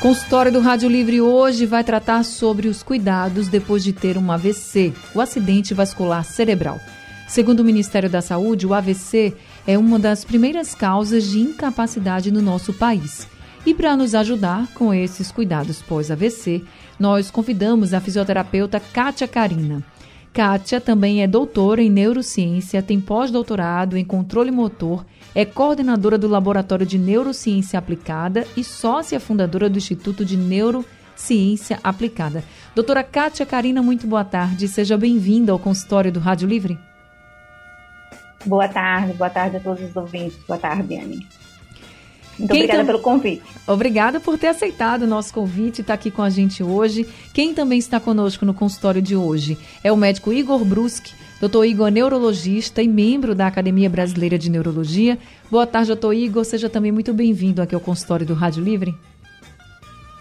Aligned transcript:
Consultório 0.00 0.52
do 0.52 0.60
Rádio 0.60 0.90
Livre 0.90 1.22
hoje 1.22 1.64
vai 1.64 1.82
tratar 1.82 2.22
sobre 2.22 2.68
os 2.68 2.82
cuidados 2.82 3.48
depois 3.48 3.82
de 3.82 3.94
ter 3.94 4.18
um 4.18 4.30
AVC, 4.30 4.92
o 5.14 5.20
acidente 5.22 5.72
vascular 5.72 6.22
cerebral. 6.22 6.78
Segundo 7.26 7.60
o 7.60 7.64
Ministério 7.64 8.08
da 8.08 8.20
Saúde, 8.20 8.66
o 8.66 8.74
AVC 8.74 9.34
é 9.66 9.76
uma 9.78 9.98
das 9.98 10.22
primeiras 10.22 10.74
causas 10.74 11.24
de 11.24 11.40
incapacidade 11.40 12.30
no 12.30 12.42
nosso 12.42 12.74
país. 12.74 13.26
E 13.64 13.72
para 13.72 13.96
nos 13.96 14.14
ajudar 14.14 14.68
com 14.74 14.92
esses 14.92 15.32
cuidados 15.32 15.80
pós-AVC, 15.82 16.62
nós 17.00 17.30
convidamos 17.30 17.94
a 17.94 18.00
fisioterapeuta 18.00 18.78
Kátia 18.78 19.26
Carina. 19.26 19.82
Kátia 20.32 20.78
também 20.78 21.22
é 21.22 21.26
doutora 21.26 21.82
em 21.82 21.88
neurociência, 21.88 22.82
tem 22.82 23.00
pós-doutorado 23.00 23.96
em 23.96 24.04
controle 24.04 24.50
motor 24.50 25.04
é 25.34 25.44
coordenadora 25.44 26.16
do 26.16 26.28
Laboratório 26.28 26.86
de 26.86 26.98
Neurociência 26.98 27.78
Aplicada 27.78 28.46
e 28.56 28.64
sócia 28.64 29.20
fundadora 29.20 29.68
do 29.68 29.78
Instituto 29.78 30.24
de 30.24 30.36
Neurociência 30.36 31.78
Aplicada. 31.82 32.44
Doutora 32.74 33.02
Kátia 33.02 33.46
Karina, 33.46 33.82
muito 33.82 34.06
boa 34.06 34.24
tarde. 34.24 34.68
Seja 34.68 34.96
bem-vinda 34.96 35.52
ao 35.52 35.58
consultório 35.58 36.12
do 36.12 36.20
Rádio 36.20 36.48
Livre. 36.48 36.78
Boa 38.44 38.68
tarde, 38.68 39.12
boa 39.14 39.30
tarde 39.30 39.56
a 39.56 39.60
todos 39.60 39.82
os 39.82 39.96
ouvintes. 39.96 40.38
Boa 40.46 40.58
tarde, 40.58 40.94
Anne. 40.96 41.26
Muito 42.38 42.52
Quem 42.52 42.62
obrigada 42.62 42.78
tam... 42.78 42.86
pelo 42.86 42.98
convite. 43.00 43.42
Obrigada 43.66 44.20
por 44.20 44.36
ter 44.38 44.48
aceitado 44.48 45.02
o 45.02 45.06
nosso 45.06 45.32
convite 45.32 45.78
e 45.78 45.80
estar 45.80 45.94
aqui 45.94 46.10
com 46.10 46.22
a 46.22 46.30
gente 46.30 46.62
hoje. 46.62 47.06
Quem 47.32 47.54
também 47.54 47.78
está 47.78 47.98
conosco 47.98 48.44
no 48.44 48.52
consultório 48.52 49.00
de 49.00 49.16
hoje 49.16 49.58
é 49.82 49.90
o 49.90 49.96
médico 49.96 50.32
Igor 50.32 50.64
Bruschi, 50.64 51.14
Doutor 51.40 51.66
Igor, 51.66 51.90
neurologista 51.90 52.82
e 52.82 52.88
membro 52.88 53.34
da 53.34 53.46
Academia 53.46 53.90
Brasileira 53.90 54.38
de 54.38 54.50
Neurologia. 54.50 55.18
Boa 55.50 55.66
tarde, 55.66 55.88
doutor 55.88 56.14
Igor. 56.14 56.44
Seja 56.44 56.70
também 56.70 56.90
muito 56.90 57.12
bem-vindo 57.12 57.60
aqui 57.60 57.74
ao 57.74 57.80
consultório 57.80 58.24
do 58.24 58.32
Rádio 58.32 58.64
Livre. 58.64 58.94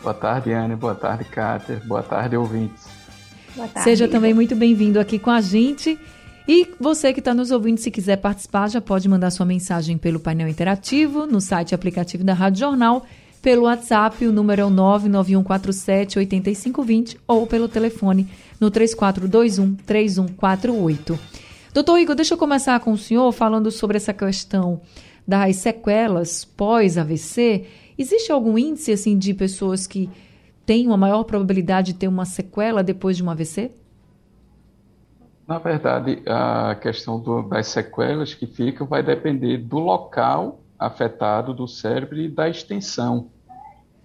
Boa 0.02 0.14
tarde, 0.14 0.52
Anne. 0.52 0.76
Boa 0.76 0.94
tarde, 0.94 1.24
Cáter. 1.24 1.82
Boa 1.88 2.04
tarde, 2.04 2.36
ouvintes. 2.36 2.86
Boa 3.56 3.68
tarde, 3.68 3.84
Seja 3.90 4.04
Igor. 4.04 4.14
também 4.14 4.34
muito 4.34 4.56
bem-vindo 4.58 5.00
aqui 5.00 5.18
com 5.18 5.32
a 5.32 5.40
gente. 5.40 5.98
E 6.48 6.68
você 6.80 7.12
que 7.12 7.20
está 7.20 7.34
nos 7.34 7.50
ouvindo, 7.50 7.80
se 7.80 7.90
quiser 7.90 8.18
participar, 8.18 8.70
já 8.70 8.80
pode 8.80 9.10
mandar 9.10 9.32
sua 9.32 9.48
mensagem 9.48 9.98
pelo 9.98 10.20
painel 10.20 10.48
interativo, 10.48 11.26
no 11.26 11.42
site 11.42 11.74
aplicativo 11.74 12.24
da 12.24 12.34
Rádio 12.34 12.60
Jornal, 12.60 13.04
pelo 13.42 13.64
WhatsApp, 13.64 14.26
o 14.26 14.32
número 14.32 14.62
é 14.62 14.66
o 14.66 14.70
99147 14.70 16.20
8520 16.20 17.18
ou 17.28 17.48
pelo 17.48 17.68
telefone 17.68 18.28
no 18.60 18.70
3421 18.70 19.76
3148. 19.86 21.20
Doutor 21.74 22.00
Igor, 22.00 22.16
deixa 22.16 22.36
eu 22.36 22.38
começar 22.38 22.80
com 22.80 22.92
o 22.92 22.98
senhor 22.98 23.32
falando 23.32 23.70
sobre 23.72 23.98
essa 23.98 24.14
questão 24.14 24.82
das 25.28 25.58
sequelas 25.58 26.46
pós-AVC. 26.46 27.66
Existe 27.98 28.32
algum 28.32 28.58
índice 28.58 28.92
assim 28.92 29.18
de 29.18 29.34
pessoas 29.34 29.88
que 29.88 30.10
têm 30.66 30.88
uma 30.88 30.98
maior 30.98 31.24
probabilidade 31.24 31.94
de 31.94 32.00
ter 32.00 32.08
uma 32.08 32.26
sequela 32.26 32.84
depois 32.84 33.18
de 33.18 33.24
um 33.24 33.30
AVC? 33.30 33.72
Na 35.48 35.60
verdade, 35.60 36.24
a 36.26 36.74
questão 36.76 37.20
do, 37.20 37.44
das 37.44 37.68
sequelas 37.68 38.34
que 38.34 38.48
ficam 38.48 38.88
vai 38.88 39.04
depender 39.04 39.58
do 39.60 39.78
local 39.78 40.62
afetado 40.78 41.54
do 41.54 41.68
cérebro 41.68 42.18
e 42.18 42.28
da 42.28 42.50
extensão. 42.50 43.30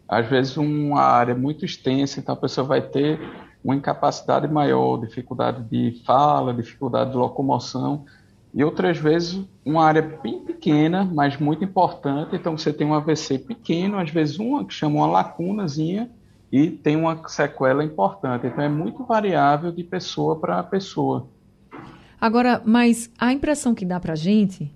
Às 0.07 0.27
vezes, 0.27 0.57
uma 0.59 1.01
área 1.01 1.35
muito 1.35 1.65
extensa, 1.65 2.21
então 2.21 2.35
a 2.35 2.39
pessoa 2.39 2.67
vai 2.67 2.83
ter 2.83 3.19
uma 3.65 3.75
incapacidade 3.75 4.47
maior, 4.49 4.99
dificuldade 4.99 5.63
de 5.65 6.03
fala, 6.05 6.53
dificuldade 6.53 7.13
de 7.13 7.17
locomoção, 7.17 8.05
e 8.53 8.63
outras 8.63 8.99
vezes 8.99 9.43
uma 9.65 9.85
área 9.85 10.03
bem 10.03 10.41
pequena, 10.41 11.05
mas 11.05 11.39
muito 11.39 11.65
importante. 11.65 12.35
Então 12.35 12.59
você 12.59 12.73
tem 12.73 12.87
um 12.87 12.95
AVC 12.95 13.39
pequeno, 13.39 13.99
às 13.99 14.11
vezes 14.11 14.39
uma 14.39 14.65
que 14.65 14.75
chama 14.75 14.97
uma 14.97 15.07
lacunazinha 15.07 16.11
e 16.53 16.71
tem 16.71 16.97
uma 16.97 17.29
sequela 17.29 17.85
importante. 17.85 18.47
Então 18.47 18.65
é 18.65 18.69
muito 18.69 19.05
variável 19.05 19.71
de 19.71 19.85
pessoa 19.85 20.39
para 20.39 20.63
pessoa. 20.63 21.29
Agora, 22.21 22.61
mas 22.65 23.11
a 23.19 23.33
impressão 23.33 23.75
que 23.75 23.85
dá 23.85 23.99
para 23.99 24.15
gente 24.15 24.71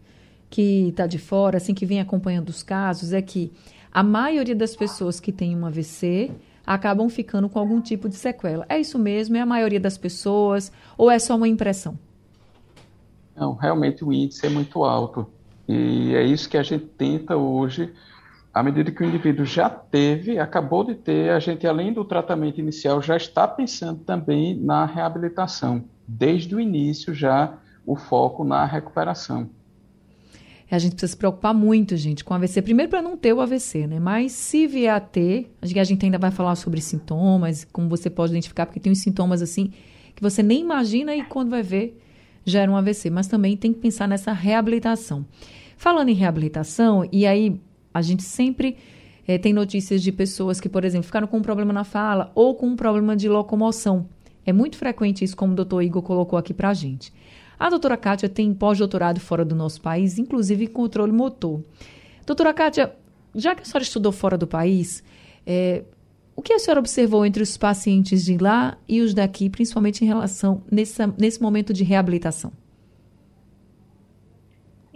que 0.48 0.88
está 0.88 1.06
de 1.06 1.18
fora, 1.18 1.56
assim 1.56 1.74
que 1.74 1.84
vem 1.84 2.00
acompanhando 2.00 2.48
os 2.48 2.62
casos, 2.62 3.12
é 3.12 3.20
que 3.20 3.52
a 3.92 4.02
maioria 4.02 4.54
das 4.54 4.74
pessoas 4.76 5.18
que 5.18 5.32
tem 5.32 5.56
um 5.56 5.66
AVC 5.66 6.30
acabam 6.66 7.08
ficando 7.08 7.48
com 7.48 7.58
algum 7.58 7.80
tipo 7.80 8.08
de 8.08 8.14
sequela. 8.14 8.64
É 8.68 8.78
isso 8.78 8.98
mesmo? 8.98 9.36
É 9.36 9.40
a 9.40 9.46
maioria 9.46 9.80
das 9.80 9.98
pessoas? 9.98 10.72
Ou 10.96 11.10
é 11.10 11.18
só 11.18 11.36
uma 11.36 11.48
impressão? 11.48 11.98
Não, 13.36 13.54
realmente 13.54 14.04
o 14.04 14.12
índice 14.12 14.46
é 14.46 14.48
muito 14.48 14.84
alto. 14.84 15.26
E 15.68 16.14
é 16.14 16.22
isso 16.22 16.48
que 16.48 16.56
a 16.56 16.62
gente 16.62 16.86
tenta 16.86 17.36
hoje, 17.36 17.92
à 18.54 18.62
medida 18.62 18.90
que 18.90 19.02
o 19.02 19.06
indivíduo 19.06 19.44
já 19.44 19.68
teve, 19.68 20.38
acabou 20.38 20.84
de 20.84 20.94
ter, 20.94 21.30
a 21.30 21.40
gente, 21.40 21.66
além 21.66 21.92
do 21.92 22.04
tratamento 22.04 22.60
inicial, 22.60 23.02
já 23.02 23.16
está 23.16 23.48
pensando 23.48 24.00
também 24.04 24.56
na 24.56 24.86
reabilitação. 24.86 25.84
Desde 26.06 26.54
o 26.54 26.60
início, 26.60 27.12
já 27.12 27.58
o 27.84 27.96
foco 27.96 28.44
na 28.44 28.64
recuperação 28.64 29.50
a 30.74 30.78
gente 30.78 30.92
precisa 30.92 31.12
se 31.12 31.16
preocupar 31.16 31.54
muito, 31.54 31.96
gente, 31.96 32.24
com 32.24 32.34
AVC. 32.34 32.62
Primeiro, 32.62 32.90
para 32.90 33.02
não 33.02 33.16
ter 33.16 33.32
o 33.32 33.40
AVC, 33.40 33.86
né? 33.86 34.00
Mas 34.00 34.32
se 34.32 34.66
vier 34.66 34.94
a 34.94 35.00
ter, 35.00 35.54
a 35.62 35.84
gente 35.84 36.04
ainda 36.04 36.18
vai 36.18 36.30
falar 36.30 36.56
sobre 36.56 36.80
sintomas, 36.80 37.64
como 37.64 37.88
você 37.88 38.10
pode 38.10 38.32
identificar, 38.32 38.66
porque 38.66 38.80
tem 38.80 38.92
uns 38.92 39.00
sintomas 39.00 39.42
assim 39.42 39.72
que 40.14 40.22
você 40.22 40.42
nem 40.42 40.60
imagina 40.60 41.14
e 41.14 41.24
quando 41.24 41.50
vai 41.50 41.62
ver, 41.62 42.00
gera 42.44 42.70
um 42.70 42.76
AVC. 42.76 43.10
Mas 43.10 43.26
também 43.26 43.56
tem 43.56 43.72
que 43.72 43.80
pensar 43.80 44.08
nessa 44.08 44.32
reabilitação. 44.32 45.24
Falando 45.76 46.08
em 46.08 46.14
reabilitação, 46.14 47.08
e 47.10 47.26
aí 47.26 47.60
a 47.94 48.02
gente 48.02 48.24
sempre 48.24 48.76
é, 49.26 49.38
tem 49.38 49.52
notícias 49.52 50.02
de 50.02 50.10
pessoas 50.10 50.60
que, 50.60 50.68
por 50.68 50.84
exemplo, 50.84 51.06
ficaram 51.06 51.28
com 51.28 51.38
um 51.38 51.42
problema 51.42 51.72
na 51.72 51.84
fala 51.84 52.32
ou 52.34 52.54
com 52.56 52.66
um 52.66 52.76
problema 52.76 53.16
de 53.16 53.28
locomoção. 53.28 54.08
É 54.44 54.52
muito 54.52 54.76
frequente 54.76 55.24
isso, 55.24 55.36
como 55.36 55.52
o 55.52 55.56
doutor 55.56 55.80
Igor 55.80 56.02
colocou 56.02 56.38
aqui 56.38 56.52
para 56.52 56.70
a 56.70 56.74
gente. 56.74 57.12
A 57.58 57.70
doutora 57.70 57.96
Kátia 57.96 58.28
tem 58.28 58.52
pós-doutorado 58.52 59.20
fora 59.20 59.44
do 59.44 59.54
nosso 59.54 59.80
país, 59.80 60.18
inclusive 60.18 60.64
em 60.64 60.68
controle 60.68 61.12
motor. 61.12 61.62
Doutora 62.26 62.52
Kátia, 62.52 62.94
já 63.34 63.54
que 63.54 63.62
a 63.62 63.64
senhora 63.64 63.84
estudou 63.84 64.12
fora 64.12 64.36
do 64.36 64.46
país, 64.46 65.02
é, 65.46 65.84
o 66.36 66.42
que 66.42 66.52
a 66.52 66.58
senhora 66.58 66.80
observou 66.80 67.24
entre 67.24 67.42
os 67.42 67.56
pacientes 67.56 68.24
de 68.24 68.36
lá 68.36 68.76
e 68.88 69.00
os 69.00 69.14
daqui, 69.14 69.48
principalmente 69.48 70.04
em 70.04 70.06
relação 70.06 70.62
nesse, 70.70 71.00
nesse 71.16 71.40
momento 71.40 71.72
de 71.72 71.84
reabilitação? 71.84 72.52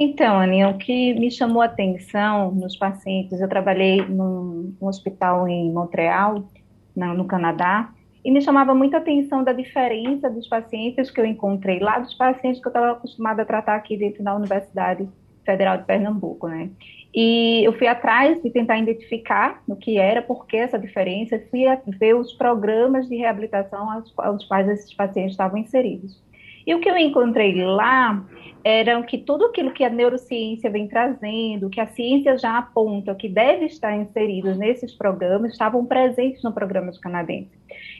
Então, 0.00 0.38
Aninha, 0.38 0.68
o 0.68 0.78
que 0.78 1.12
me 1.14 1.28
chamou 1.28 1.60
a 1.60 1.64
atenção 1.64 2.52
nos 2.52 2.76
pacientes, 2.76 3.40
eu 3.40 3.48
trabalhei 3.48 4.00
num, 4.06 4.72
hospital 4.80 5.48
em 5.48 5.72
Montreal, 5.72 6.48
no 6.94 7.24
Canadá, 7.24 7.92
e 8.24 8.30
me 8.30 8.40
chamava 8.40 8.74
muita 8.76 8.98
atenção 8.98 9.42
da 9.42 9.52
diferença 9.52 10.30
dos 10.30 10.46
pacientes 10.46 11.10
que 11.10 11.20
eu 11.20 11.26
encontrei 11.26 11.80
lá 11.80 11.98
dos 11.98 12.14
pacientes 12.14 12.60
que 12.60 12.68
eu 12.68 12.70
estava 12.70 12.92
acostumada 12.92 13.42
a 13.42 13.44
tratar 13.44 13.74
aqui 13.74 13.96
dentro 13.96 14.22
da 14.22 14.36
Universidade 14.36 15.08
Federal 15.44 15.78
de 15.78 15.84
Pernambuco, 15.84 16.46
né? 16.46 16.70
E 17.12 17.64
eu 17.64 17.72
fui 17.72 17.88
atrás 17.88 18.40
de 18.40 18.50
tentar 18.50 18.78
identificar 18.78 19.62
o 19.66 19.74
que 19.74 19.98
era, 19.98 20.22
por 20.22 20.46
que 20.46 20.58
essa 20.58 20.78
diferença, 20.78 21.42
fui 21.50 21.64
ver 21.98 22.14
os 22.14 22.32
programas 22.34 23.08
de 23.08 23.16
reabilitação 23.16 23.90
aos, 23.90 24.12
aos 24.18 24.44
quais 24.44 24.68
esses 24.68 24.94
pacientes 24.94 25.32
estavam 25.32 25.58
inseridos. 25.58 26.27
E 26.68 26.74
o 26.74 26.80
que 26.80 26.90
eu 26.90 26.98
encontrei 26.98 27.54
lá 27.64 28.22
era 28.62 29.02
que 29.02 29.16
tudo 29.16 29.46
aquilo 29.46 29.70
que 29.70 29.82
a 29.82 29.88
neurociência 29.88 30.68
vem 30.68 30.86
trazendo, 30.86 31.70
que 31.70 31.80
a 31.80 31.86
ciência 31.86 32.36
já 32.36 32.58
aponta 32.58 33.14
que 33.14 33.26
deve 33.26 33.64
estar 33.64 33.96
inserido 33.96 34.54
nesses 34.54 34.92
programas, 34.92 35.52
estavam 35.52 35.86
presentes 35.86 36.42
no 36.42 36.52
programa 36.52 36.92
canadense. 37.00 37.48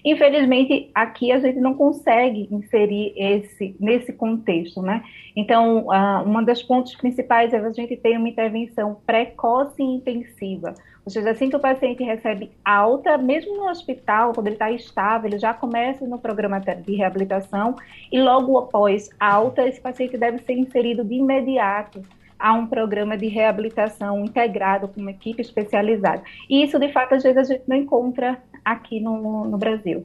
Infelizmente, 0.04 0.90
aqui 0.94 1.32
a 1.32 1.38
gente 1.38 1.58
não 1.58 1.72
consegue 1.72 2.46
inserir 2.50 3.14
esse 3.16 3.75
nesse 3.81 4.12
contexto, 4.12 4.82
né? 4.82 5.02
Então, 5.34 5.87
uh, 5.87 6.22
uma 6.26 6.42
das 6.42 6.62
pontos 6.62 6.94
principais 6.94 7.54
é 7.54 7.58
a 7.58 7.72
gente 7.72 7.96
ter 7.96 8.19
uma 8.19 8.28
intervenção 8.28 9.00
precoce 9.06 9.82
e 9.82 9.87
intensiva. 9.87 10.75
Ou 11.08 11.10
seja, 11.10 11.31
assim 11.31 11.49
que 11.49 11.56
o 11.56 11.58
paciente 11.58 12.05
recebe 12.05 12.50
alta, 12.62 13.16
mesmo 13.16 13.56
no 13.56 13.70
hospital, 13.70 14.34
quando 14.34 14.49
ele 14.49 14.56
está 14.56 14.70
estável, 14.70 15.31
ele 15.31 15.38
já 15.38 15.55
começa 15.55 16.06
no 16.06 16.19
programa 16.19 16.60
de 16.60 16.94
reabilitação 16.94 17.75
e 18.12 18.20
logo 18.20 18.58
após 18.58 19.08
alta, 19.19 19.66
esse 19.66 19.81
paciente 19.81 20.19
deve 20.19 20.40
ser 20.40 20.52
inserido 20.52 21.02
de 21.02 21.14
imediato 21.14 22.02
a 22.38 22.52
um 22.52 22.66
programa 22.66 23.16
de 23.16 23.26
reabilitação 23.26 24.22
integrado 24.22 24.87
com 24.87 25.00
uma 25.00 25.10
equipe 25.10 25.40
especializada. 25.40 26.22
E 26.46 26.62
isso, 26.62 26.78
de 26.78 26.93
fato, 26.93 27.14
às 27.14 27.22
vezes 27.22 27.38
a 27.38 27.54
gente 27.54 27.62
não 27.66 27.76
encontra 27.76 28.37
aqui 28.62 29.00
no, 29.00 29.46
no 29.46 29.56
Brasil. 29.56 30.04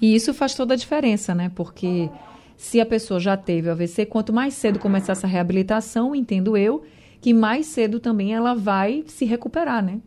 E 0.00 0.14
isso 0.14 0.32
faz 0.32 0.54
toda 0.54 0.74
a 0.74 0.76
diferença, 0.76 1.34
né? 1.34 1.50
Porque 1.52 2.08
se 2.56 2.80
a 2.80 2.86
pessoa 2.86 3.18
já 3.18 3.36
teve 3.36 3.68
AVC, 3.68 4.06
quanto 4.06 4.32
mais 4.32 4.54
cedo 4.54 4.78
começar 4.78 5.12
essa 5.12 5.26
reabilitação, 5.26 6.14
entendo 6.14 6.56
eu, 6.56 6.84
que 7.20 7.34
mais 7.34 7.66
cedo 7.66 8.00
também 8.00 8.34
ela 8.34 8.54
vai 8.54 9.04
se 9.06 9.24
recuperar, 9.24 9.84
né? 9.84 10.00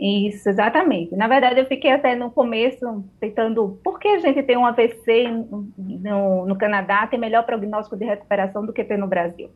Isso, 0.00 0.48
exatamente. 0.48 1.14
Na 1.14 1.28
verdade, 1.28 1.60
eu 1.60 1.66
fiquei 1.66 1.92
até 1.92 2.16
no 2.16 2.30
começo 2.30 3.04
tentando. 3.20 3.78
Por 3.84 4.00
que 4.00 4.08
a 4.08 4.18
gente 4.18 4.42
tem 4.42 4.56
um 4.56 4.66
AVC 4.66 5.28
no, 5.78 6.46
no 6.46 6.58
Canadá, 6.58 7.06
tem 7.06 7.20
melhor 7.20 7.44
prognóstico 7.44 7.96
de 7.96 8.04
recuperação 8.04 8.66
do 8.66 8.72
que 8.72 8.82
tem 8.82 8.98
no 8.98 9.06
Brasil? 9.06 9.48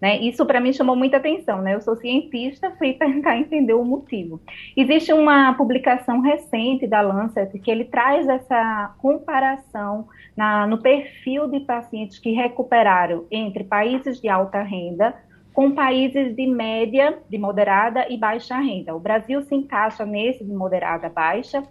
Né? 0.00 0.18
Isso 0.18 0.44
para 0.46 0.60
mim 0.60 0.72
chamou 0.72 0.96
muita 0.96 1.18
atenção. 1.18 1.60
Né? 1.60 1.74
Eu 1.74 1.80
sou 1.80 1.94
cientista, 1.96 2.72
fui 2.78 2.94
tentar 2.98 3.36
entender 3.36 3.74
o 3.74 3.84
motivo. 3.84 4.40
Existe 4.76 5.12
uma 5.12 5.52
publicação 5.54 6.20
recente 6.20 6.86
da 6.86 7.02
Lancet 7.02 7.56
que 7.58 7.70
ele 7.70 7.84
traz 7.84 8.26
essa 8.26 8.94
comparação 8.98 10.08
na, 10.34 10.66
no 10.66 10.80
perfil 10.80 11.48
de 11.48 11.60
pacientes 11.60 12.18
que 12.18 12.32
recuperaram 12.32 13.26
entre 13.30 13.62
países 13.62 14.20
de 14.20 14.28
alta 14.28 14.62
renda 14.62 15.14
com 15.52 15.70
países 15.72 16.34
de 16.34 16.46
média, 16.46 17.18
de 17.28 17.38
moderada 17.38 18.06
e 18.08 18.16
baixa 18.16 18.56
renda. 18.58 18.94
O 18.94 19.00
Brasil 19.00 19.42
se 19.42 19.54
encaixa 19.54 20.04
nesse 20.04 20.44
de 20.44 20.52
moderada 20.52 21.08
baixa 21.08 21.62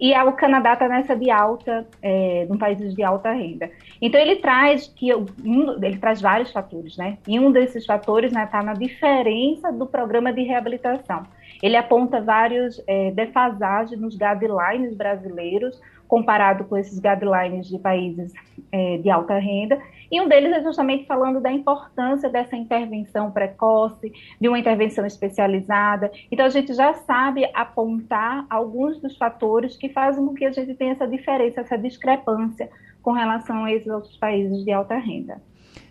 e 0.00 0.14
o 0.14 0.32
Canadá 0.32 0.72
está 0.72 0.88
nessa 0.88 1.14
de 1.14 1.30
alta, 1.30 1.86
é, 2.02 2.46
um 2.50 2.56
países 2.56 2.94
de 2.94 3.02
alta 3.02 3.32
renda. 3.32 3.70
Então 4.00 4.18
ele 4.18 4.36
traz 4.36 4.86
que 4.88 5.14
um, 5.14 5.82
ele 5.82 5.98
traz 5.98 6.22
vários 6.22 6.50
fatores, 6.50 6.96
né? 6.96 7.18
E 7.28 7.38
um 7.38 7.52
desses 7.52 7.84
fatores 7.84 8.30
está 8.30 8.40
né, 8.40 8.46
tá 8.46 8.62
na 8.62 8.72
diferença 8.72 9.70
do 9.70 9.86
programa 9.86 10.32
de 10.32 10.42
reabilitação. 10.42 11.24
Ele 11.62 11.76
aponta 11.76 12.18
vários 12.18 12.82
é, 12.86 13.10
defasagens 13.10 14.00
nos 14.00 14.16
guidelines 14.16 14.94
brasileiros 14.96 15.78
comparado 16.08 16.64
com 16.64 16.76
esses 16.76 16.98
guidelines 16.98 17.68
de 17.68 17.78
países 17.78 18.32
é, 18.72 18.96
de 18.96 19.10
alta 19.10 19.38
renda 19.38 19.78
e 20.10 20.20
um 20.20 20.28
deles 20.28 20.52
é 20.52 20.62
justamente 20.62 21.06
falando 21.06 21.40
da 21.40 21.52
importância 21.52 22.28
dessa 22.28 22.56
intervenção 22.56 23.30
precoce, 23.30 24.12
de 24.40 24.48
uma 24.48 24.58
intervenção 24.58 25.06
especializada. 25.06 26.10
Então, 26.32 26.46
a 26.46 26.50
gente 26.50 26.74
já 26.74 26.92
sabe 26.94 27.48
apontar 27.54 28.44
alguns 28.50 29.00
dos 29.00 29.16
fatores 29.16 29.76
que 29.76 29.88
fazem 29.88 30.26
com 30.26 30.34
que 30.34 30.44
a 30.44 30.50
gente 30.50 30.74
tenha 30.74 30.92
essa 30.92 31.06
diferença, 31.06 31.60
essa 31.60 31.78
discrepância 31.78 32.68
com 33.00 33.12
relação 33.12 33.64
a 33.64 33.72
esses 33.72 33.88
outros 33.88 34.16
países 34.16 34.64
de 34.64 34.72
alta 34.72 34.98
renda. 34.98 35.40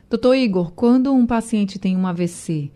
Doutor 0.10 0.36
Igor, 0.36 0.74
quando 0.74 1.14
um 1.14 1.26
paciente 1.26 1.80
tem 1.80 1.96
um 1.96 2.06
AVC, 2.06 2.72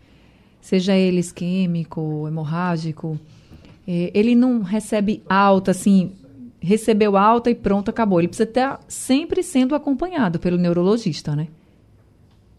seja 0.60 0.96
ele 0.96 1.20
isquêmico, 1.20 2.26
hemorrágico, 2.26 3.18
é, 3.86 4.10
ele 4.14 4.34
não 4.34 4.62
recebe 4.62 5.22
alta, 5.28 5.72
assim, 5.72 6.12
recebeu 6.64 7.16
alta 7.16 7.50
e 7.50 7.54
pronto, 7.54 7.90
acabou. 7.90 8.18
Ele 8.18 8.28
precisa 8.28 8.48
estar 8.48 8.80
sempre 8.88 9.42
sendo 9.42 9.74
acompanhado 9.74 10.38
pelo 10.38 10.56
neurologista, 10.56 11.36
né? 11.36 11.48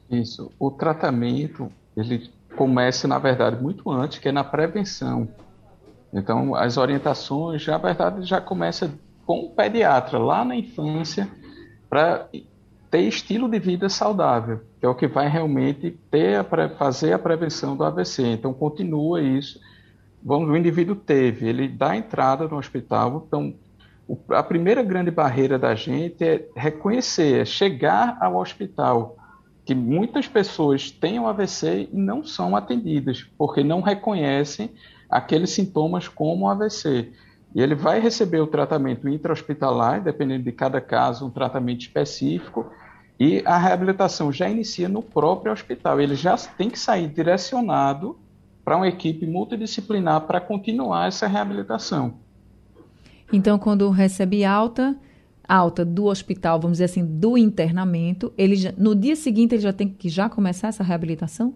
Isso. 0.09 0.51
O 0.59 0.69
tratamento, 0.71 1.71
ele 1.97 2.29
começa, 2.55 3.07
na 3.07 3.19
verdade, 3.19 3.61
muito 3.61 3.89
antes, 3.89 4.19
que 4.19 4.29
é 4.29 4.31
na 4.31 4.43
prevenção. 4.43 5.27
Então, 6.13 6.55
as 6.55 6.77
orientações, 6.77 7.65
na 7.67 7.77
verdade, 7.77 8.23
já 8.23 8.39
começa 8.39 8.93
com 9.25 9.39
o 9.39 9.49
pediatra, 9.49 10.17
lá 10.17 10.45
na 10.45 10.55
infância, 10.55 11.27
para 11.89 12.29
ter 12.89 13.01
estilo 13.01 13.49
de 13.49 13.59
vida 13.59 13.89
saudável, 13.89 14.61
que 14.79 14.85
é 14.85 14.89
o 14.89 14.95
que 14.95 15.07
vai 15.07 15.27
realmente 15.27 15.91
ter 16.09 16.35
a, 16.35 16.69
fazer 16.69 17.11
a 17.11 17.19
prevenção 17.19 17.75
do 17.75 17.83
AVC. 17.83 18.23
Então, 18.27 18.53
continua 18.53 19.21
isso. 19.21 19.59
Vamos, 20.23 20.49
o 20.49 20.55
indivíduo 20.55 20.95
teve, 20.95 21.47
ele 21.47 21.67
dá 21.67 21.95
entrada 21.95 22.47
no 22.47 22.57
hospital, 22.57 23.25
então 23.27 23.53
a 24.29 24.43
primeira 24.43 24.83
grande 24.83 25.09
barreira 25.09 25.57
da 25.57 25.73
gente 25.73 26.23
é 26.23 26.47
reconhecer, 26.55 27.41
é 27.41 27.45
chegar 27.45 28.17
ao 28.21 28.37
hospital, 28.37 29.17
que 29.65 29.73
muitas 29.73 30.27
pessoas 30.27 30.91
têm 30.91 31.19
o 31.19 31.27
AVC 31.27 31.89
e 31.91 31.97
não 31.97 32.23
são 32.23 32.55
atendidas, 32.55 33.23
porque 33.37 33.63
não 33.63 33.81
reconhecem 33.81 34.71
aqueles 35.09 35.49
sintomas 35.49 36.07
como 36.07 36.47
AVC. 36.47 37.11
E 37.53 37.61
ele 37.61 37.73
vai 37.73 37.99
receber 37.99 38.41
o 38.41 38.47
tratamento 38.47 39.09
intra-hospitalar, 39.09 40.03
dependendo 40.03 40.43
de 40.43 40.51
cada 40.51 40.79
caso, 40.79 41.25
um 41.25 41.31
tratamento 41.31 41.81
específico, 41.81 42.69
e 43.19 43.41
a 43.45 43.57
reabilitação 43.57 44.31
já 44.31 44.49
inicia 44.49 44.89
no 44.89 45.01
próprio 45.01 45.53
hospital. 45.53 45.99
Ele 45.99 46.15
já 46.15 46.37
tem 46.37 46.69
que 46.69 46.77
sair 46.77 47.07
direcionado 47.07 48.19
para 48.63 48.75
uma 48.75 48.87
equipe 48.87 49.25
multidisciplinar 49.25 50.21
para 50.21 50.41
continuar 50.41 51.07
essa 51.07 51.27
reabilitação. 51.27 52.24
Então, 53.31 53.57
quando 53.57 53.89
recebe 53.89 54.45
alta, 54.45 54.95
alta 55.47 55.83
do 55.83 56.05
hospital, 56.05 56.59
vamos 56.59 56.77
dizer 56.77 56.85
assim, 56.85 57.05
do 57.05 57.37
internamento, 57.37 58.33
ele 58.37 58.55
já, 58.55 58.73
no 58.77 58.95
dia 58.95 59.15
seguinte 59.15 59.55
ele 59.55 59.61
já 59.61 59.73
tem 59.73 59.87
que 59.87 60.09
já 60.09 60.29
começar 60.29 60.69
essa 60.69 60.83
reabilitação? 60.83 61.53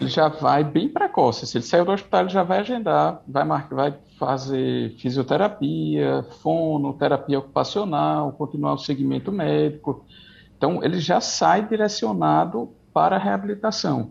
Ele 0.00 0.08
já 0.08 0.28
vai 0.28 0.62
bem 0.62 0.88
precoce. 0.88 1.46
Se 1.46 1.58
ele 1.58 1.64
saiu 1.64 1.84
do 1.84 1.90
hospital, 1.90 2.20
ele 2.20 2.28
já 2.30 2.42
vai 2.44 2.60
agendar, 2.60 3.20
vai, 3.26 3.44
marcar, 3.44 3.74
vai 3.74 3.94
fazer 4.16 4.94
fisioterapia, 4.98 6.24
fono, 6.40 6.92
terapia 6.92 7.38
ocupacional, 7.38 8.32
continuar 8.32 8.74
o 8.74 8.78
segmento 8.78 9.32
médico. 9.32 10.04
Então, 10.56 10.84
ele 10.84 11.00
já 11.00 11.20
sai 11.20 11.66
direcionado 11.66 12.70
para 12.92 13.16
a 13.16 13.18
reabilitação. 13.18 14.10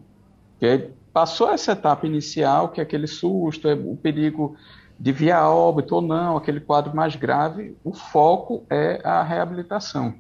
Passou 1.14 1.50
essa 1.50 1.72
etapa 1.72 2.06
inicial, 2.06 2.70
que 2.70 2.80
é 2.80 2.84
aquele 2.84 3.08
susto, 3.08 3.68
é 3.68 3.74
o 3.74 3.96
perigo 3.96 4.56
de 5.00 5.12
via 5.12 5.50
óbito 5.50 5.96
ou 5.96 6.02
não, 6.02 6.38
aquele 6.38 6.60
quadro 6.60 6.96
mais 6.96 7.16
grave, 7.16 7.76
o 7.84 7.94
foco 7.94 8.64
é 8.70 9.00
a 9.04 9.22
reabilitação. 9.24 10.14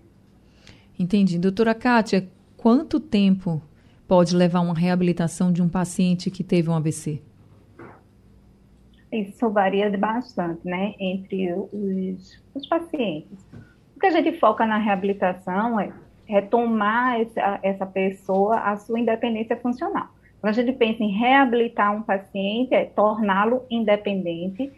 Entendi. 1.00 1.38
Doutora 1.40 1.74
Kátia, 1.74 2.28
quanto 2.56 3.00
tempo 3.00 3.62
pode 4.08 4.36
levar 4.36 4.62
uma 4.62 4.74
reabilitação 4.74 5.52
de 5.52 5.62
um 5.62 5.70
paciente 5.70 6.32
que 6.32 6.44
teve 6.44 6.70
um 6.70 6.76
AVC? 6.76 7.22
Isso 9.12 9.50
varia 9.50 9.90
bastante, 9.98 10.60
né, 10.66 10.94
entre 11.00 11.54
os, 11.54 12.44
os 12.54 12.68
pacientes. 12.68 13.38
O 13.96 14.00
que 14.00 14.06
a 14.06 14.12
gente 14.12 14.38
foca 14.40 14.66
na 14.66 14.78
reabilitação 14.78 15.80
é 15.80 15.92
retomar 16.26 17.22
essa, 17.22 17.60
essa 17.64 17.86
pessoa 17.86 18.60
a 18.60 18.76
sua 18.76 19.00
independência 19.00 19.56
funcional. 19.58 20.10
Quando 20.48 20.60
a 20.60 20.64
gente 20.64 20.78
pensa 20.78 21.04
em 21.04 21.12
reabilitar 21.12 21.94
um 21.94 22.02
paciente, 22.02 22.74
é 22.74 22.86
torná-lo 22.86 23.66
independente 23.70 24.72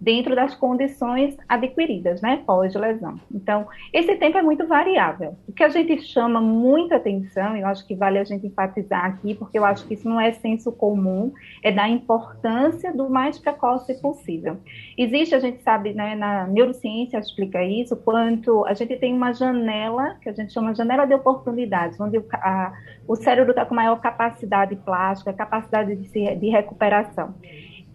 dentro 0.00 0.34
das 0.36 0.54
condições 0.54 1.36
adquiridas, 1.48 2.20
né, 2.20 2.42
pós-lesão. 2.46 3.18
Então, 3.34 3.66
esse 3.92 4.14
tempo 4.16 4.36
é 4.36 4.42
muito 4.42 4.66
variável. 4.66 5.36
O 5.48 5.52
que 5.52 5.64
a 5.64 5.68
gente 5.68 6.02
chama 6.02 6.40
muita 6.40 6.96
atenção, 6.96 7.56
e 7.56 7.60
eu 7.62 7.66
acho 7.66 7.86
que 7.86 7.94
vale 7.94 8.18
a 8.18 8.24
gente 8.24 8.46
enfatizar 8.46 9.04
aqui, 9.06 9.34
porque 9.34 9.58
eu 9.58 9.64
acho 9.64 9.86
que 9.86 9.94
isso 9.94 10.08
não 10.08 10.20
é 10.20 10.32
senso 10.32 10.70
comum, 10.70 11.32
é 11.62 11.72
da 11.72 11.88
importância 11.88 12.92
do 12.92 13.08
mais 13.08 13.38
precoce 13.38 13.94
possível. 14.00 14.58
Existe, 14.98 15.34
a 15.34 15.40
gente 15.40 15.62
sabe, 15.62 15.94
né, 15.94 16.14
na 16.14 16.46
neurociência 16.46 17.18
explica 17.18 17.64
isso, 17.64 17.96
quanto 17.96 18.64
a 18.66 18.74
gente 18.74 18.96
tem 18.96 19.14
uma 19.14 19.32
janela, 19.32 20.16
que 20.20 20.28
a 20.28 20.32
gente 20.32 20.52
chama 20.52 20.74
janela 20.74 21.06
de 21.06 21.14
oportunidades, 21.14 21.98
onde 21.98 22.18
o, 22.18 22.24
a, 22.32 22.72
o 23.08 23.16
cérebro 23.16 23.50
está 23.50 23.64
com 23.64 23.74
maior 23.74 24.00
capacidade 24.00 24.76
plástica, 24.76 25.32
capacidade 25.32 25.96
de, 25.96 26.06
se, 26.08 26.34
de 26.36 26.48
recuperação. 26.48 27.34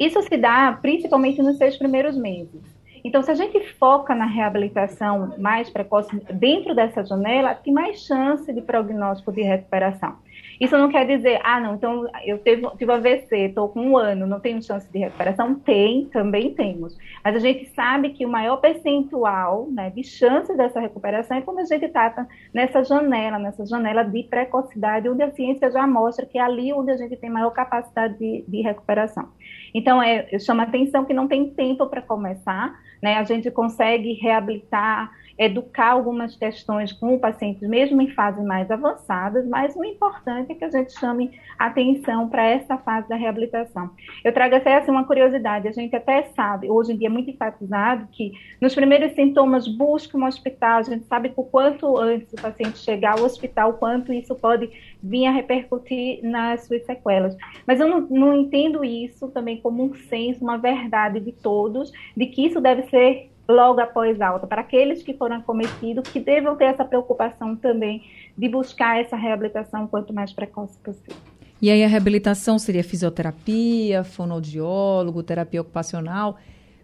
Isso 0.01 0.19
se 0.23 0.35
dá 0.35 0.75
principalmente 0.81 1.43
nos 1.43 1.57
seus 1.57 1.77
primeiros 1.77 2.17
meses. 2.17 2.59
Então, 3.03 3.21
se 3.21 3.29
a 3.29 3.35
gente 3.35 3.59
foca 3.73 4.15
na 4.15 4.25
reabilitação 4.25 5.35
mais 5.37 5.69
precoce 5.69 6.19
dentro 6.33 6.73
dessa 6.73 7.05
janela, 7.05 7.53
tem 7.53 7.71
mais 7.71 7.99
chance 7.99 8.51
de 8.51 8.61
prognóstico 8.61 9.31
de 9.31 9.43
recuperação. 9.43 10.15
Isso 10.59 10.77
não 10.77 10.89
quer 10.89 11.07
dizer, 11.07 11.39
ah, 11.43 11.59
não, 11.59 11.75
então 11.75 12.07
eu 12.23 12.37
tive, 12.37 12.69
tive 12.77 12.91
AVC, 12.91 13.35
estou 13.47 13.69
com 13.69 13.81
um 13.81 13.97
ano, 13.97 14.27
não 14.27 14.39
tenho 14.39 14.61
chance 14.61 14.87
de 14.91 14.99
recuperação? 14.99 15.55
Tem, 15.55 16.05
também 16.05 16.53
temos. 16.53 16.95
Mas 17.23 17.35
a 17.35 17.39
gente 17.39 17.65
sabe 17.73 18.11
que 18.11 18.25
o 18.25 18.29
maior 18.29 18.57
percentual 18.57 19.67
né, 19.71 19.89
de 19.89 20.03
chance 20.03 20.55
dessa 20.55 20.79
recuperação 20.79 21.37
é 21.37 21.41
quando 21.41 21.59
a 21.59 21.65
gente 21.65 21.87
trata 21.87 22.27
nessa 22.53 22.83
janela, 22.83 23.39
nessa 23.39 23.65
janela 23.65 24.03
de 24.03 24.23
precocidade, 24.23 25.09
onde 25.09 25.23
a 25.23 25.31
ciência 25.31 25.71
já 25.71 25.87
mostra 25.87 26.25
que 26.25 26.37
é 26.37 26.41
ali 26.41 26.71
onde 26.71 26.91
a 26.91 26.97
gente 26.97 27.17
tem 27.17 27.29
maior 27.29 27.49
capacidade 27.51 28.17
de, 28.19 28.45
de 28.47 28.61
recuperação. 28.61 29.29
Então, 29.73 30.01
é, 30.01 30.37
chama 30.37 30.63
atenção 30.63 31.05
que 31.05 31.13
não 31.13 31.27
tem 31.27 31.49
tempo 31.49 31.87
para 31.87 32.01
começar, 32.01 32.79
né? 33.01 33.17
A 33.17 33.23
gente 33.23 33.49
consegue 33.49 34.13
reabilitar 34.13 35.11
educar 35.41 35.89
algumas 35.89 36.35
questões 36.35 36.91
com 36.91 37.15
o 37.15 37.19
paciente, 37.19 37.65
mesmo 37.65 37.99
em 37.99 38.09
fases 38.11 38.45
mais 38.45 38.69
avançadas, 38.69 39.43
mas 39.47 39.75
o 39.75 39.83
importante 39.83 40.51
é 40.51 40.55
que 40.55 40.63
a 40.63 40.69
gente 40.69 40.93
chame 40.99 41.31
atenção 41.57 42.29
para 42.29 42.45
essa 42.45 42.77
fase 42.77 43.09
da 43.09 43.15
reabilitação. 43.15 43.89
Eu 44.23 44.31
trago 44.31 44.55
até 44.55 44.77
assim, 44.77 44.91
uma 44.91 45.03
curiosidade, 45.03 45.67
a 45.67 45.71
gente 45.71 45.95
até 45.95 46.21
sabe, 46.35 46.69
hoje 46.69 46.93
em 46.93 46.97
dia 46.97 47.07
é 47.07 47.09
muito 47.09 47.31
enfatizado, 47.31 48.07
que 48.11 48.33
nos 48.61 48.75
primeiros 48.75 49.13
sintomas 49.13 49.67
busque 49.67 50.15
um 50.15 50.25
hospital, 50.25 50.77
a 50.77 50.83
gente 50.83 51.05
sabe 51.05 51.33
o 51.35 51.43
quanto 51.43 51.97
antes 51.97 52.31
o 52.33 52.39
paciente 52.39 52.77
chegar 52.77 53.17
ao 53.17 53.25
hospital, 53.25 53.73
quanto 53.73 54.13
isso 54.13 54.35
pode 54.35 54.69
vir 55.01 55.25
a 55.25 55.31
repercutir 55.31 56.19
nas 56.21 56.67
suas 56.67 56.85
sequelas. 56.85 57.35
Mas 57.65 57.79
eu 57.79 57.87
não, 57.87 58.01
não 58.01 58.35
entendo 58.35 58.85
isso 58.85 59.27
também 59.29 59.59
como 59.59 59.83
um 59.83 59.95
senso, 59.95 60.43
uma 60.43 60.57
verdade 60.59 61.19
de 61.19 61.31
todos, 61.31 61.91
de 62.15 62.27
que 62.27 62.45
isso 62.45 62.61
deve 62.61 62.83
ser 62.83 63.30
logo 63.47 63.79
após 63.79 64.19
a 64.21 64.29
alta, 64.29 64.47
para 64.47 64.61
aqueles 64.61 65.03
que 65.03 65.13
foram 65.13 65.37
acometidos, 65.37 66.09
que 66.09 66.19
devam 66.19 66.55
ter 66.55 66.65
essa 66.65 66.85
preocupação 66.85 67.55
também 67.55 68.03
de 68.37 68.47
buscar 68.47 68.99
essa 68.99 69.15
reabilitação 69.15 69.87
quanto 69.87 70.13
mais 70.13 70.31
precoce 70.31 70.77
possível. 70.79 71.15
E 71.61 71.69
aí 71.69 71.83
a 71.83 71.87
reabilitação 71.87 72.57
seria 72.57 72.83
fisioterapia, 72.83 74.03
fonoaudiólogo, 74.03 75.21
terapia 75.21 75.61
ocupacional. 75.61 76.37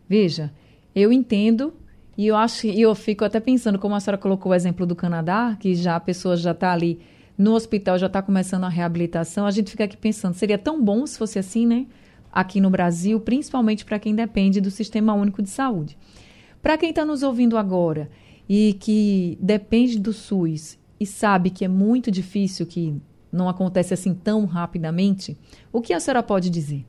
Veja, 0.08 0.52
eu 0.94 1.12
entendo 1.12 1.74
e 2.16 2.28
eu 2.28 2.36
acho 2.36 2.68
e 2.68 2.82
eu 2.82 2.94
fico 2.94 3.26
até 3.26 3.40
pensando, 3.40 3.80
como 3.80 3.96
a 3.96 4.00
senhora 4.00 4.20
colocou 4.20 4.52
o 4.52 4.56
exemplo 4.56 4.86
do 4.86 4.96
Canadá, 4.96 5.58
que 5.60 5.74
já 5.74 5.96
a 5.96 6.00
pessoa 6.00 6.38
já 6.38 6.52
está 6.52 6.74
ali 6.74 7.00
no 7.38 7.54
hospital, 7.54 7.98
já 7.98 8.08
está 8.08 8.22
começando 8.22 8.64
a 8.64 8.70
reabilitação, 8.70 9.46
a 9.46 9.52
gente 9.52 9.72
fica 9.72 9.84
aqui 9.84 9.98
pensando, 9.98 10.34
seria 10.34 10.58
tão 10.58 10.82
bom 10.82 11.06
se 11.06 11.18
fosse 11.18 11.38
assim, 11.38 11.66
né? 11.66 11.86
Aqui 12.32 12.60
no 12.62 12.70
Brasil, 12.70 13.20
principalmente 13.20 13.86
para 13.86 13.98
quem 13.98 14.14
depende 14.14 14.60
do 14.60 14.70
Sistema 14.70 15.14
Único 15.14 15.42
de 15.42 15.50
Saúde. 15.50 15.98
Para 16.68 16.78
quem 16.78 16.90
está 16.90 17.06
nos 17.06 17.24
ouvindo 17.24 17.58
agora 17.58 18.10
e 18.50 18.74
que 18.74 19.38
depende 19.40 19.98
do 19.98 20.12
SUS 20.12 20.78
e 21.00 21.06
sabe 21.06 21.50
que 21.50 21.64
é 21.64 21.68
muito 21.70 22.12
difícil, 22.12 22.66
que 22.66 22.94
não 23.32 23.48
acontece 23.48 23.94
assim 23.94 24.14
tão 24.14 24.44
rapidamente, 24.44 25.38
o 25.72 25.80
que 25.80 25.94
a 25.94 26.00
senhora 26.02 26.22
pode 26.22 26.50
dizer? 26.50 26.86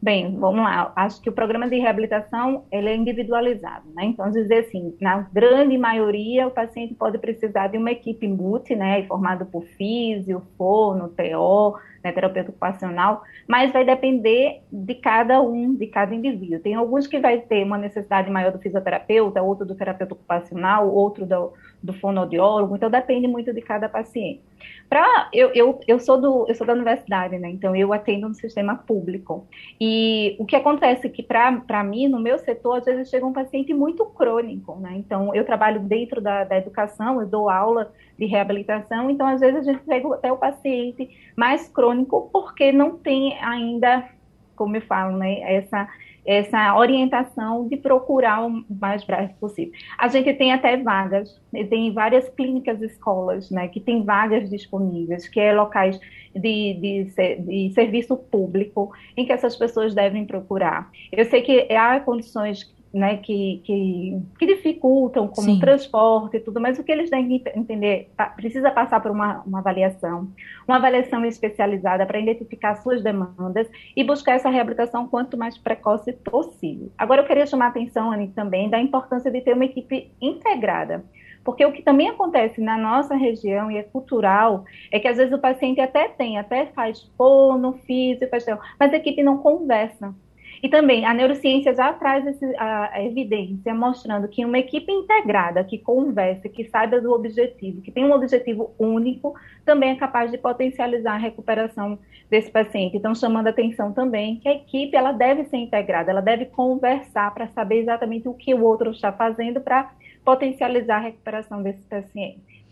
Bem, 0.00 0.38
vamos 0.38 0.62
lá. 0.62 0.92
Acho 0.94 1.20
que 1.20 1.28
o 1.28 1.32
programa 1.32 1.68
de 1.68 1.76
reabilitação 1.76 2.64
ele 2.70 2.88
é 2.88 2.94
individualizado, 2.94 3.88
né? 3.96 4.04
Então, 4.04 4.30
dizer 4.30 4.66
assim, 4.66 4.96
na 5.00 5.28
grande 5.32 5.76
maioria, 5.76 6.46
o 6.46 6.52
paciente 6.52 6.94
pode 6.94 7.18
precisar 7.18 7.66
de 7.66 7.78
uma 7.78 7.90
equipe 7.90 8.28
multi, 8.28 8.76
né? 8.76 9.02
Formada 9.08 9.44
por 9.44 9.64
físio, 9.64 10.46
fono, 10.56 11.08
TO, 11.08 11.76
né, 12.02 12.12
terapeuta 12.12 12.50
ocupacional, 12.50 13.22
mas 13.46 13.72
vai 13.72 13.84
depender 13.84 14.62
de 14.70 14.94
cada 14.94 15.40
um, 15.40 15.74
de 15.74 15.86
cada 15.86 16.14
indivíduo. 16.14 16.60
Tem 16.60 16.74
alguns 16.74 17.06
que 17.06 17.18
vai 17.18 17.40
ter 17.40 17.64
uma 17.64 17.78
necessidade 17.78 18.30
maior 18.30 18.52
do 18.52 18.58
fisioterapeuta, 18.58 19.42
outro 19.42 19.66
do 19.66 19.74
terapeuta 19.74 20.14
ocupacional, 20.14 20.88
outro 20.92 21.26
do, 21.26 21.52
do 21.82 21.92
fonoaudiólogo, 21.92 22.76
então 22.76 22.90
depende 22.90 23.28
muito 23.28 23.52
de 23.52 23.60
cada 23.60 23.88
paciente. 23.88 24.42
Pra, 24.88 25.28
eu, 25.32 25.50
eu, 25.54 25.80
eu, 25.86 26.00
sou 26.00 26.20
do, 26.20 26.46
eu 26.48 26.54
sou 26.54 26.66
da 26.66 26.72
universidade, 26.72 27.38
né, 27.38 27.48
então 27.50 27.76
eu 27.76 27.92
atendo 27.92 28.28
no 28.28 28.34
sistema 28.34 28.74
público, 28.74 29.46
e 29.80 30.34
o 30.38 30.44
que 30.44 30.56
acontece 30.56 31.06
é 31.06 31.10
que 31.10 31.22
para 31.22 31.84
mim, 31.84 32.08
no 32.08 32.18
meu 32.18 32.38
setor, 32.38 32.78
às 32.78 32.84
vezes 32.84 33.08
chega 33.08 33.24
um 33.24 33.32
paciente 33.32 33.72
muito 33.72 34.04
crônico, 34.06 34.76
né, 34.76 34.94
então 34.96 35.34
eu 35.34 35.44
trabalho 35.44 35.80
dentro 35.80 36.20
da, 36.20 36.44
da 36.44 36.56
educação, 36.56 37.20
eu 37.20 37.26
dou 37.26 37.48
aula 37.48 37.92
de 38.18 38.26
reabilitação, 38.26 39.10
então 39.10 39.26
às 39.26 39.40
vezes 39.40 39.68
a 39.68 39.72
gente 39.72 39.84
pega 39.84 40.12
até 40.14 40.32
o 40.32 40.36
paciente 40.36 41.08
mais 41.36 41.68
crônico 41.68 42.28
porque 42.32 42.72
não 42.72 42.96
tem 42.96 43.38
ainda, 43.40 44.08
como 44.56 44.76
eu 44.76 44.82
falo, 44.82 45.16
né, 45.16 45.40
essa 45.42 45.88
essa 46.28 46.76
orientação 46.76 47.66
de 47.66 47.76
procurar 47.78 48.46
o 48.46 48.62
mais 48.68 49.02
breve 49.02 49.32
possível. 49.40 49.72
A 49.96 50.08
gente 50.08 50.34
tem 50.34 50.52
até 50.52 50.76
vagas, 50.76 51.40
tem 51.70 51.90
várias 51.90 52.28
clínicas 52.28 52.82
escolas, 52.82 53.50
né, 53.50 53.66
que 53.68 53.80
tem 53.80 54.04
vagas 54.04 54.50
disponíveis, 54.50 55.26
que 55.26 55.40
é 55.40 55.54
locais 55.54 55.98
de, 56.34 56.74
de, 56.74 57.04
de, 57.38 57.72
serviço 57.74 58.14
público 58.14 58.92
em 59.16 59.24
que 59.24 59.32
essas 59.32 59.56
pessoas 59.56 59.94
devem 59.94 60.26
procurar. 60.26 60.90
Eu 61.10 61.24
sei 61.24 61.40
que 61.40 61.72
há 61.72 61.98
condições 62.00 62.70
né, 62.92 63.18
que, 63.18 63.60
que, 63.64 64.18
que, 64.38 64.46
dificultam, 64.46 65.28
como 65.28 65.46
Sim. 65.46 65.60
transporte 65.60 66.38
e 66.38 66.40
tudo, 66.40 66.60
mas 66.60 66.78
o 66.78 66.84
que 66.84 66.90
eles 66.90 67.10
têm 67.10 67.26
que 67.26 67.50
entender, 67.54 68.10
precisa 68.36 68.70
passar 68.70 69.00
por 69.00 69.10
uma, 69.10 69.42
uma 69.46 69.58
avaliação, 69.58 70.28
uma 70.66 70.76
avaliação 70.76 71.24
especializada 71.24 72.06
para 72.06 72.18
identificar 72.18 72.76
suas 72.76 73.02
demandas 73.02 73.68
e 73.96 74.02
buscar 74.02 74.32
essa 74.32 74.48
reabilitação 74.48 75.06
quanto 75.06 75.36
mais 75.36 75.58
precoce 75.58 76.12
possível. 76.12 76.90
Agora, 76.96 77.22
eu 77.22 77.26
queria 77.26 77.46
chamar 77.46 77.66
a 77.66 77.68
atenção, 77.68 78.10
Anny, 78.10 78.28
também 78.28 78.70
da 78.70 78.80
importância 78.80 79.30
de 79.30 79.40
ter 79.40 79.54
uma 79.54 79.64
equipe 79.64 80.10
integrada. 80.20 81.04
Porque 81.44 81.64
o 81.64 81.72
que 81.72 81.82
também 81.82 82.08
acontece 82.08 82.60
na 82.60 82.76
nossa 82.76 83.14
região, 83.14 83.70
e 83.70 83.78
é 83.78 83.82
cultural, 83.82 84.64
é 84.90 84.98
que 84.98 85.08
às 85.08 85.16
vezes 85.16 85.32
o 85.32 85.38
paciente 85.38 85.80
até 85.80 86.08
tem, 86.08 86.36
até 86.36 86.66
faz 86.66 87.10
fono, 87.16 87.74
físico, 87.86 88.30
mas 88.78 88.92
a 88.92 88.96
equipe 88.96 89.22
não 89.22 89.38
conversa. 89.38 90.14
E 90.62 90.68
também 90.68 91.04
a 91.04 91.14
neurociência 91.14 91.74
já 91.74 91.92
traz 91.92 92.26
esse, 92.26 92.44
a, 92.56 92.94
a, 92.94 93.04
evidência 93.04 93.74
mostrando 93.74 94.28
que 94.28 94.44
uma 94.44 94.58
equipe 94.58 94.90
integrada, 94.90 95.62
que 95.62 95.78
conversa, 95.78 96.48
que 96.48 96.68
saiba 96.68 97.00
do 97.00 97.12
objetivo, 97.12 97.80
que 97.80 97.92
tem 97.92 98.04
um 98.04 98.12
objetivo 98.12 98.74
único, 98.78 99.34
também 99.64 99.90
é 99.90 99.96
capaz 99.96 100.30
de 100.30 100.38
potencializar 100.38 101.14
a 101.14 101.18
recuperação 101.18 101.98
desse 102.28 102.50
paciente. 102.50 102.96
Então, 102.96 103.14
chamando 103.14 103.46
a 103.46 103.50
atenção 103.50 103.92
também 103.92 104.36
que 104.36 104.48
a 104.48 104.54
equipe 104.54 104.96
ela 104.96 105.12
deve 105.12 105.44
ser 105.44 105.58
integrada, 105.58 106.10
ela 106.10 106.22
deve 106.22 106.46
conversar 106.46 107.32
para 107.32 107.48
saber 107.48 107.80
exatamente 107.80 108.28
o 108.28 108.34
que 108.34 108.52
o 108.52 108.62
outro 108.62 108.90
está 108.90 109.12
fazendo 109.12 109.60
para 109.60 109.90
potencializar 110.24 110.96
a 110.96 111.00
recuperação 111.00 111.62
desse 111.62 111.82
paciente. 111.86 112.64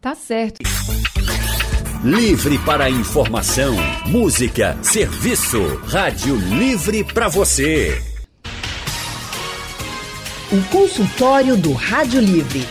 Tá 0.00 0.14
certo. 0.14 0.62
Livre 2.04 2.58
para 2.58 2.90
informação, 2.90 3.76
música, 4.06 4.76
serviço. 4.82 5.76
Rádio 5.86 6.34
Livre 6.34 7.04
para 7.04 7.28
você. 7.28 7.96
O 10.50 10.60
consultório 10.68 11.56
do 11.56 11.72
Rádio 11.72 12.20
Livre. 12.20 12.66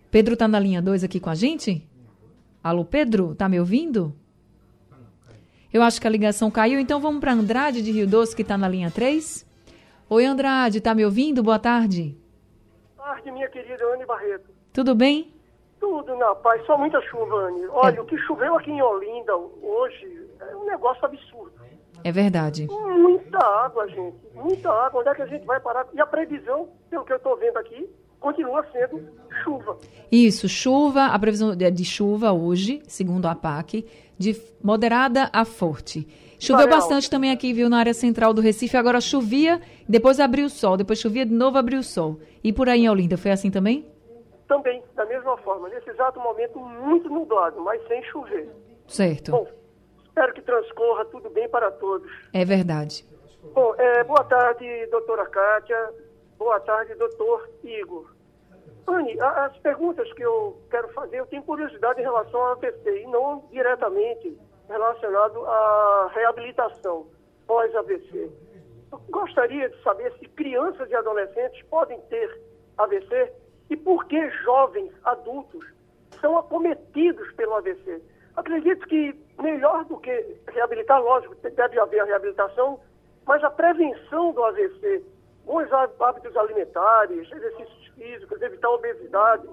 Pedro 0.09 0.33
está 0.33 0.47
na 0.47 0.59
linha 0.59 0.81
2 0.81 1.03
aqui 1.03 1.19
com 1.19 1.29
a 1.29 1.35
gente? 1.35 1.87
Alô, 2.63 2.83
Pedro, 2.83 3.35
tá 3.35 3.47
me 3.47 3.59
ouvindo? 3.59 4.15
Eu 5.71 5.83
acho 5.83 6.01
que 6.01 6.07
a 6.07 6.09
ligação 6.09 6.49
caiu, 6.49 6.79
então 6.79 6.99
vamos 6.99 7.19
para 7.19 7.33
Andrade 7.33 7.83
de 7.83 7.91
Rio 7.91 8.07
Doce, 8.07 8.35
que 8.35 8.41
está 8.41 8.57
na 8.57 8.67
linha 8.67 8.89
3. 8.89 9.48
Oi, 10.11 10.25
Andrade, 10.25 10.81
tá 10.81 10.95
me 10.95 11.05
ouvindo? 11.05 11.43
Boa 11.43 11.59
tarde. 11.59 12.17
Boa 12.97 13.09
tarde, 13.09 13.31
minha 13.31 13.47
querida 13.47 13.85
Anne 13.93 14.07
Barreto. 14.07 14.49
Tudo 14.73 14.95
bem? 14.95 15.31
Tudo 15.79 16.15
na 16.15 16.33
paz, 16.33 16.65
só 16.65 16.75
muita 16.75 16.99
chuva, 17.03 17.35
Anne. 17.47 17.67
Olha, 17.67 17.97
é. 17.97 18.01
o 18.01 18.05
que 18.05 18.17
choveu 18.17 18.55
aqui 18.55 18.71
em 18.71 18.81
Olinda 18.81 19.37
hoje 19.37 20.27
é 20.39 20.55
um 20.55 20.65
negócio 20.65 21.05
absurdo. 21.05 21.53
É 22.03 22.11
verdade. 22.11 22.65
Muita 22.65 23.37
água, 23.37 23.87
gente. 23.87 24.17
Muita 24.33 24.71
água. 24.71 25.01
Onde 25.01 25.09
é 25.09 25.13
que 25.13 25.21
a 25.21 25.27
gente 25.27 25.45
vai 25.45 25.59
parar? 25.59 25.85
E 25.93 26.01
a 26.01 26.07
previsão, 26.07 26.69
pelo 26.89 27.05
que 27.05 27.13
eu 27.13 27.17
estou 27.17 27.37
vendo 27.37 27.57
aqui, 27.57 27.87
continua 28.19 28.65
sendo 28.71 29.07
chuva. 29.43 29.77
Isso, 30.11 30.49
chuva, 30.49 31.05
a 31.05 31.19
previsão 31.19 31.55
de 31.55 31.85
chuva 31.85 32.31
hoje, 32.31 32.81
segundo 32.87 33.27
a 33.27 33.35
PAC, 33.35 33.85
de 34.17 34.35
moderada 34.63 35.29
a 35.31 35.45
forte. 35.45 36.07
Choveu 36.39 36.69
bastante 36.69 37.09
também 37.09 37.31
aqui, 37.31 37.51
viu, 37.51 37.69
na 37.69 37.79
área 37.79 37.93
central 37.93 38.33
do 38.33 38.41
Recife. 38.41 38.77
Agora 38.77 39.01
chovia, 39.01 39.61
depois 39.87 40.19
abriu 40.19 40.45
o 40.45 40.49
sol, 40.49 40.77
depois 40.77 40.99
chovia 40.99 41.25
de 41.25 41.33
novo, 41.33 41.57
abriu 41.57 41.79
o 41.79 41.83
sol. 41.83 42.19
E 42.41 42.53
por 42.53 42.69
aí 42.69 42.85
em 42.85 42.89
Olinda, 42.89 43.17
foi 43.17 43.31
assim 43.31 43.51
também? 43.51 43.85
Também, 44.47 44.81
da 44.95 45.05
mesma 45.05 45.37
forma. 45.37 45.67
Nesse 45.67 45.89
exato 45.89 46.19
momento, 46.19 46.57
muito 46.57 47.09
nublado, 47.09 47.59
mas 47.61 47.85
sem 47.87 48.01
chover. 48.03 48.49
Certo. 48.87 49.31
Bom, 49.31 49.47
espero 50.05 50.33
que 50.33 50.41
transcorra 50.41 51.05
tudo 51.05 51.29
bem 51.29 51.47
para 51.49 51.69
todos. 51.71 52.09
É 52.33 52.45
verdade. 52.45 53.05
Bom, 53.53 53.75
é, 53.77 54.03
boa 54.05 54.23
tarde, 54.23 54.87
doutora 54.87 55.25
Kátia. 55.25 55.93
Boa 56.37 56.59
tarde, 56.61 56.95
doutor 56.95 57.49
Igor. 57.65 58.09
Anne, 58.87 59.19
as 59.19 59.55
perguntas 59.57 60.11
que 60.13 60.21
eu 60.23 60.57
quero 60.71 60.87
fazer, 60.93 61.19
eu 61.19 61.25
tenho 61.27 61.43
curiosidade 61.43 61.99
em 61.99 62.03
relação 62.03 62.39
ao 62.39 62.53
AVC, 62.53 63.03
e 63.03 63.07
não 63.07 63.43
diretamente 63.51 64.35
relacionado 64.69 65.45
à 65.45 66.11
reabilitação 66.13 67.07
pós-AVC. 67.47 68.31
Gostaria 69.09 69.69
de 69.69 69.81
saber 69.83 70.13
se 70.19 70.27
crianças 70.29 70.89
e 70.89 70.95
adolescentes 70.95 71.61
podem 71.63 71.99
ter 72.01 72.41
AVC 72.77 73.33
e 73.69 73.75
por 73.75 74.05
que 74.05 74.29
jovens 74.43 74.91
adultos 75.03 75.65
são 76.21 76.37
acometidos 76.37 77.31
pelo 77.33 77.55
AVC. 77.55 78.01
Acredito 78.35 78.87
que 78.87 79.13
melhor 79.39 79.85
do 79.85 79.97
que 79.97 80.37
reabilitar, 80.47 81.01
lógico, 81.01 81.35
deve 81.35 81.79
haver 81.79 82.01
a 82.01 82.05
reabilitação, 82.05 82.79
mas 83.25 83.43
a 83.43 83.49
prevenção 83.49 84.31
do 84.31 84.43
AVC, 84.43 85.03
bons 85.45 85.67
hábitos 85.99 86.35
alimentares, 86.37 87.31
exercícios 87.31 87.87
físicos, 87.95 88.41
evitar 88.41 88.69
obesidade, 88.69 89.47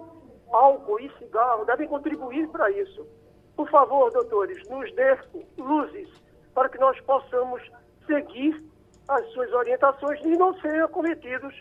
álcool 0.52 1.00
e 1.00 1.10
cigarro 1.18 1.64
devem 1.64 1.88
contribuir 1.88 2.48
para 2.48 2.70
isso. 2.70 3.06
Por 3.56 3.68
favor, 3.70 4.10
doutores, 4.12 4.62
nos 4.68 4.94
dê 4.94 5.16
luzes 5.58 6.08
para 6.54 6.68
que 6.68 6.78
nós 6.78 6.98
possamos 7.00 7.62
seguir 8.06 8.62
as 9.08 9.24
suas 9.32 9.52
orientações 9.52 10.20
e 10.24 10.36
não 10.36 10.58
serem 10.60 10.80
acometidos 10.80 11.54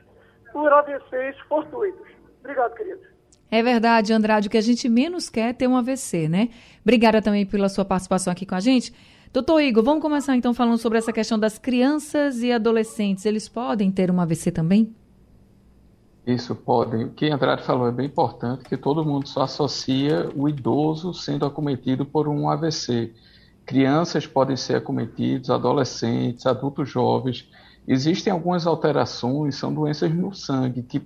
por 0.51 0.71
AVCs 0.71 1.39
fortuitos. 1.47 2.07
Obrigado, 2.39 2.75
querido. 2.75 3.01
É 3.49 3.61
verdade, 3.61 4.11
Andrade, 4.11 4.47
o 4.47 4.51
que 4.51 4.57
a 4.57 4.61
gente 4.61 4.89
menos 4.89 5.29
quer 5.29 5.49
é 5.49 5.53
ter 5.53 5.67
um 5.67 5.77
AVC, 5.77 6.27
né? 6.27 6.49
Obrigada 6.81 7.21
também 7.21 7.45
pela 7.45 7.69
sua 7.69 7.85
participação 7.85 8.33
aqui 8.33 8.45
com 8.45 8.55
a 8.55 8.59
gente. 8.59 8.93
Doutor 9.31 9.61
Igor, 9.61 9.83
vamos 9.83 10.01
começar 10.01 10.35
então 10.35 10.53
falando 10.53 10.77
sobre 10.77 10.97
essa 10.97 11.13
questão 11.13 11.37
das 11.37 11.57
crianças 11.57 12.41
e 12.41 12.51
adolescentes. 12.51 13.25
Eles 13.25 13.47
podem 13.47 13.91
ter 13.91 14.09
um 14.09 14.19
AVC 14.19 14.51
também? 14.51 14.95
Isso, 16.25 16.55
podem. 16.55 17.05
O 17.05 17.11
que 17.11 17.29
Andrade 17.29 17.63
falou 17.63 17.87
é 17.87 17.91
bem 17.91 18.07
importante, 18.07 18.63
que 18.63 18.75
todo 18.75 19.05
mundo 19.05 19.27
só 19.27 19.43
associa 19.43 20.31
o 20.35 20.49
idoso 20.49 21.13
sendo 21.13 21.45
acometido 21.45 22.03
por 22.03 22.27
um 22.27 22.49
AVC. 22.49 23.13
Crianças 23.63 24.25
podem 24.25 24.57
ser 24.57 24.77
acometidos, 24.77 25.51
adolescentes, 25.51 26.47
adultos 26.47 26.89
jovens. 26.89 27.47
Existem 27.87 28.33
algumas 28.33 28.65
alterações, 28.65 29.55
são 29.55 29.71
doenças 29.71 30.11
no 30.13 30.33
sangue, 30.33 30.81
que 30.81 31.01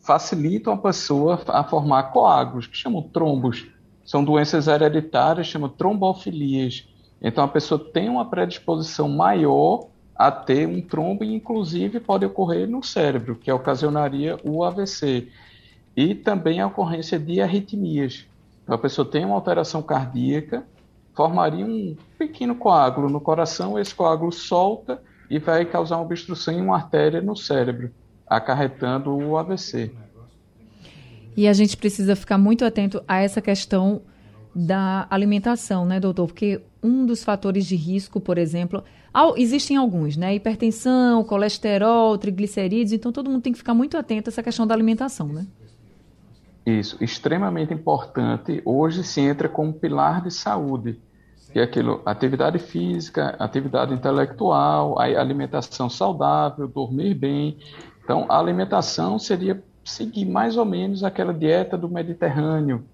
facilitam 0.00 0.72
a 0.72 0.78
pessoa 0.78 1.38
a 1.48 1.62
formar 1.62 2.04
coágulos, 2.04 2.66
que 2.66 2.76
chamam 2.76 3.02
trombos. 3.02 3.66
São 4.02 4.24
doenças 4.24 4.66
hereditárias, 4.66 5.46
chamam 5.46 5.68
trombofilias. 5.68 6.88
Então 7.20 7.44
a 7.44 7.48
pessoa 7.48 7.78
tem 7.78 8.08
uma 8.08 8.30
predisposição 8.30 9.10
maior 9.10 9.88
a 10.18 10.32
ter 10.32 10.66
um 10.66 10.80
trombo 10.80 11.22
e, 11.22 11.32
inclusive, 11.32 12.00
pode 12.00 12.26
ocorrer 12.26 12.68
no 12.68 12.82
cérebro, 12.82 13.36
que 13.36 13.52
ocasionaria 13.52 14.36
o 14.42 14.64
AVC. 14.64 15.28
E 15.96 16.12
também 16.12 16.60
a 16.60 16.66
ocorrência 16.66 17.18
de 17.18 17.40
arritmias. 17.40 18.26
Então, 18.64 18.74
a 18.74 18.78
pessoa 18.78 19.08
tem 19.08 19.24
uma 19.24 19.36
alteração 19.36 19.80
cardíaca, 19.80 20.66
formaria 21.14 21.64
um 21.64 21.96
pequeno 22.18 22.56
coágulo 22.56 23.08
no 23.08 23.20
coração, 23.20 23.78
esse 23.78 23.94
coágulo 23.94 24.32
solta 24.32 25.00
e 25.30 25.38
vai 25.38 25.64
causar 25.64 25.96
uma 25.96 26.04
obstrução 26.04 26.54
em 26.54 26.60
uma 26.60 26.76
artéria 26.76 27.20
no 27.20 27.36
cérebro, 27.36 27.90
acarretando 28.26 29.16
o 29.16 29.36
AVC. 29.36 29.92
E 31.36 31.46
a 31.46 31.52
gente 31.52 31.76
precisa 31.76 32.16
ficar 32.16 32.38
muito 32.38 32.64
atento 32.64 33.02
a 33.06 33.20
essa 33.20 33.40
questão 33.40 34.02
da 34.54 35.06
alimentação, 35.08 35.86
né, 35.86 36.00
doutor? 36.00 36.26
Porque 36.26 36.60
um 36.82 37.06
dos 37.06 37.22
fatores 37.22 37.66
de 37.66 37.76
risco, 37.76 38.20
por 38.20 38.38
exemplo, 38.38 38.82
existem 39.36 39.76
alguns, 39.76 40.16
né? 40.16 40.34
Hipertensão, 40.34 41.24
colesterol, 41.24 42.16
triglicerídeos, 42.18 42.92
então 42.92 43.10
todo 43.10 43.30
mundo 43.30 43.42
tem 43.42 43.52
que 43.52 43.58
ficar 43.58 43.74
muito 43.74 43.96
atento 43.96 44.28
a 44.28 44.30
essa 44.30 44.42
questão 44.42 44.66
da 44.66 44.74
alimentação, 44.74 45.28
né? 45.28 45.46
Isso, 46.64 47.02
extremamente 47.02 47.72
importante. 47.72 48.60
Hoje 48.64 49.02
se 49.02 49.20
entra 49.20 49.48
como 49.48 49.72
pilar 49.72 50.22
de 50.22 50.30
saúde, 50.30 51.00
que 51.50 51.58
é 51.58 51.62
aquilo, 51.62 52.02
atividade 52.04 52.58
física, 52.58 53.34
atividade 53.38 53.94
intelectual, 53.94 54.98
alimentação 55.00 55.88
saudável, 55.88 56.68
dormir 56.68 57.14
bem. 57.14 57.58
Então, 58.04 58.26
a 58.28 58.38
alimentação 58.38 59.18
seria 59.18 59.62
seguir 59.82 60.26
mais 60.26 60.58
ou 60.58 60.66
menos 60.66 61.02
aquela 61.02 61.32
dieta 61.32 61.78
do 61.78 61.88
Mediterrâneo, 61.88 62.84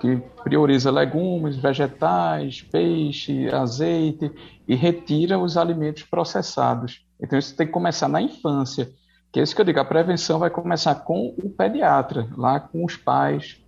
que 0.00 0.16
prioriza 0.42 0.90
legumes, 0.90 1.56
vegetais, 1.56 2.62
peixe, 2.62 3.48
azeite 3.48 4.30
e 4.66 4.74
retira 4.74 5.38
os 5.38 5.56
alimentos 5.56 6.02
processados. 6.02 7.04
Então 7.20 7.38
isso 7.38 7.56
tem 7.56 7.66
que 7.66 7.72
começar 7.72 8.08
na 8.08 8.20
infância, 8.20 8.90
que 9.32 9.40
é 9.40 9.42
isso 9.42 9.54
que 9.54 9.60
eu 9.60 9.64
digo, 9.64 9.80
a 9.80 9.84
prevenção 9.84 10.38
vai 10.38 10.50
começar 10.50 10.94
com 10.96 11.34
o 11.42 11.48
pediatra, 11.50 12.28
lá 12.36 12.60
com 12.60 12.84
os 12.84 12.96
pais. 12.96 13.58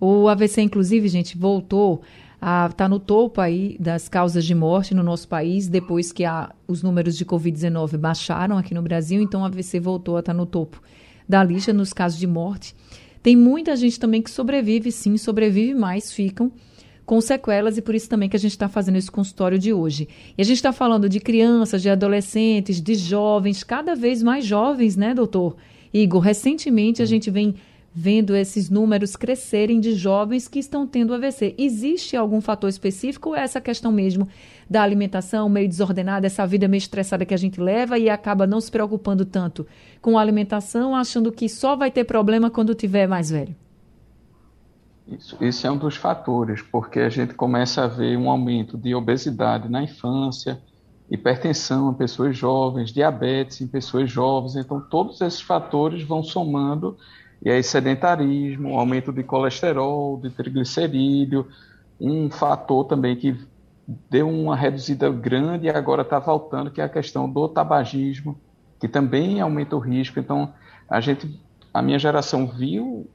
O 0.00 0.28
AVC, 0.28 0.62
inclusive, 0.62 1.08
gente, 1.08 1.36
voltou 1.36 2.02
a 2.40 2.66
estar 2.66 2.84
tá 2.84 2.88
no 2.88 3.00
topo 3.00 3.40
aí 3.40 3.76
das 3.80 4.08
causas 4.08 4.44
de 4.44 4.54
morte 4.54 4.94
no 4.94 5.02
nosso 5.02 5.26
país, 5.26 5.66
depois 5.66 6.12
que 6.12 6.24
a, 6.24 6.52
os 6.68 6.82
números 6.82 7.16
de 7.16 7.24
Covid-19 7.24 7.96
baixaram 7.96 8.56
aqui 8.56 8.72
no 8.74 8.82
Brasil, 8.82 9.20
então 9.20 9.42
o 9.42 9.44
AVC 9.44 9.80
voltou 9.80 10.16
a 10.16 10.20
estar 10.20 10.32
tá 10.32 10.36
no 10.36 10.46
topo 10.46 10.80
da 11.28 11.44
lista 11.44 11.72
nos 11.72 11.92
casos 11.92 12.18
de 12.18 12.26
morte. 12.26 12.74
Tem 13.28 13.36
muita 13.36 13.76
gente 13.76 14.00
também 14.00 14.22
que 14.22 14.30
sobrevive, 14.30 14.90
sim, 14.90 15.18
sobrevive 15.18 15.74
mais, 15.74 16.10
ficam 16.10 16.50
com 17.04 17.20
sequelas 17.20 17.76
e 17.76 17.82
por 17.82 17.94
isso 17.94 18.08
também 18.08 18.26
que 18.26 18.36
a 18.36 18.38
gente 18.38 18.52
está 18.52 18.70
fazendo 18.70 18.96
esse 18.96 19.10
consultório 19.10 19.58
de 19.58 19.70
hoje. 19.70 20.08
E 20.38 20.40
a 20.40 20.44
gente 20.46 20.56
está 20.56 20.72
falando 20.72 21.10
de 21.10 21.20
crianças, 21.20 21.82
de 21.82 21.90
adolescentes, 21.90 22.80
de 22.80 22.94
jovens, 22.94 23.62
cada 23.62 23.94
vez 23.94 24.22
mais 24.22 24.46
jovens, 24.46 24.96
né, 24.96 25.12
doutor? 25.12 25.58
Igor, 25.92 26.22
recentemente 26.22 27.02
a 27.02 27.04
gente 27.04 27.30
vem 27.30 27.56
vendo 27.94 28.36
esses 28.36 28.70
números 28.70 29.16
crescerem 29.16 29.80
de 29.80 29.94
jovens 29.94 30.46
que 30.46 30.58
estão 30.58 30.86
tendo 30.86 31.14
AVC. 31.14 31.54
Existe 31.58 32.16
algum 32.16 32.40
fator 32.40 32.68
específico 32.68 33.30
ou 33.30 33.36
é 33.36 33.40
essa 33.40 33.60
questão 33.60 33.90
mesmo 33.90 34.28
da 34.68 34.82
alimentação 34.82 35.48
meio 35.48 35.68
desordenada, 35.68 36.26
essa 36.26 36.46
vida 36.46 36.68
meio 36.68 36.78
estressada 36.78 37.24
que 37.24 37.34
a 37.34 37.38
gente 37.38 37.60
leva 37.60 37.98
e 37.98 38.08
acaba 38.08 38.46
não 38.46 38.60
se 38.60 38.70
preocupando 38.70 39.24
tanto 39.24 39.66
com 40.00 40.18
a 40.18 40.20
alimentação, 40.20 40.94
achando 40.94 41.32
que 41.32 41.48
só 41.48 41.74
vai 41.74 41.90
ter 41.90 42.04
problema 42.04 42.50
quando 42.50 42.74
tiver 42.74 43.06
mais 43.08 43.30
velho? 43.30 43.54
Isso, 45.08 45.42
isso 45.42 45.66
é 45.66 45.70
um 45.70 45.78
dos 45.78 45.96
fatores, 45.96 46.60
porque 46.60 47.00
a 47.00 47.08
gente 47.08 47.32
começa 47.32 47.82
a 47.82 47.86
ver 47.88 48.16
um 48.18 48.30
aumento 48.30 48.76
de 48.76 48.94
obesidade 48.94 49.66
na 49.68 49.82
infância, 49.82 50.60
hipertensão 51.10 51.90
em 51.90 51.94
pessoas 51.94 52.36
jovens, 52.36 52.92
diabetes 52.92 53.62
em 53.62 53.66
pessoas 53.66 54.10
jovens, 54.10 54.56
então 54.56 54.78
todos 54.78 55.20
esses 55.22 55.40
fatores 55.40 56.02
vão 56.02 56.22
somando 56.22 56.98
e 57.42 57.50
aí 57.50 57.62
sedentarismo, 57.62 58.78
aumento 58.78 59.12
de 59.12 59.22
colesterol, 59.22 60.18
de 60.18 60.30
triglicerídeo, 60.30 61.46
um 62.00 62.30
fator 62.30 62.84
também 62.84 63.16
que 63.16 63.36
deu 64.10 64.28
uma 64.28 64.56
reduzida 64.56 65.10
grande 65.10 65.66
e 65.66 65.70
agora 65.70 66.02
está 66.02 66.18
voltando, 66.18 66.70
que 66.70 66.80
é 66.80 66.84
a 66.84 66.88
questão 66.88 67.30
do 67.30 67.48
tabagismo, 67.48 68.38
que 68.78 68.88
também 68.88 69.40
aumenta 69.40 69.76
o 69.76 69.78
risco. 69.78 70.18
Então, 70.18 70.52
a 70.88 71.00
gente, 71.00 71.40
a 71.72 71.80
minha 71.80 71.98
geração 71.98 72.46
viu 72.46 73.08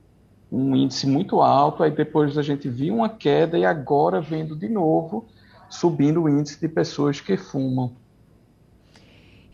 um 0.51 0.75
índice 0.75 1.07
muito 1.07 1.41
alto, 1.41 1.83
aí 1.83 1.91
depois 1.91 2.37
a 2.37 2.41
gente 2.41 2.69
viu 2.69 2.95
uma 2.95 3.09
queda 3.09 3.57
e 3.57 3.65
agora 3.65 4.21
vendo 4.21 4.55
de 4.55 4.69
novo 4.69 5.25
subindo 5.69 6.23
o 6.23 6.29
índice 6.29 6.59
de 6.59 6.67
pessoas 6.67 7.19
que 7.19 7.35
fumam. 7.35 7.91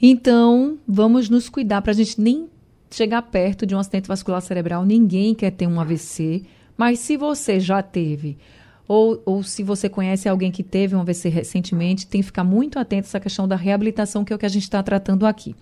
Então, 0.02 0.78
vamos 0.88 1.30
nos 1.30 1.50
cuidar 1.50 1.82
para 1.82 1.92
a 1.92 1.96
gente 1.96 2.20
nem 2.20 2.50
chegar 2.92 3.22
perto 3.24 3.66
de 3.66 3.76
um 3.76 3.80
acidente 3.80 4.08
vascular 4.08 4.42
cerebral. 4.42 4.86
Ninguém 4.86 5.36
quer 5.36 5.52
ter 5.52 5.68
um 5.68 5.80
AVC, 5.80 6.44
mas 6.78 7.00
se 7.00 7.18
você 7.18 7.60
já 7.60 7.82
teve 7.82 8.38
ou, 8.88 9.22
ou 9.24 9.44
se 9.44 9.62
você 9.62 9.88
conhece 9.88 10.28
alguém 10.28 10.52
que 10.52 10.64
teve 10.64 10.96
um 10.96 11.02
AVC 11.02 11.30
recentemente, 11.30 12.08
tem 12.08 12.22
que 12.22 12.26
ficar 12.26 12.44
muito 12.44 12.80
atento 12.80 13.06
a 13.06 13.10
essa 13.10 13.20
questão 13.20 13.48
da 13.48 13.56
reabilitação, 13.56 14.26
que 14.26 14.34
é 14.34 14.36
o 14.36 14.40
que 14.40 14.48
a 14.48 14.50
gente 14.50 14.64
está 14.64 14.82
tratando 14.82 15.28
aqui. 15.28 15.56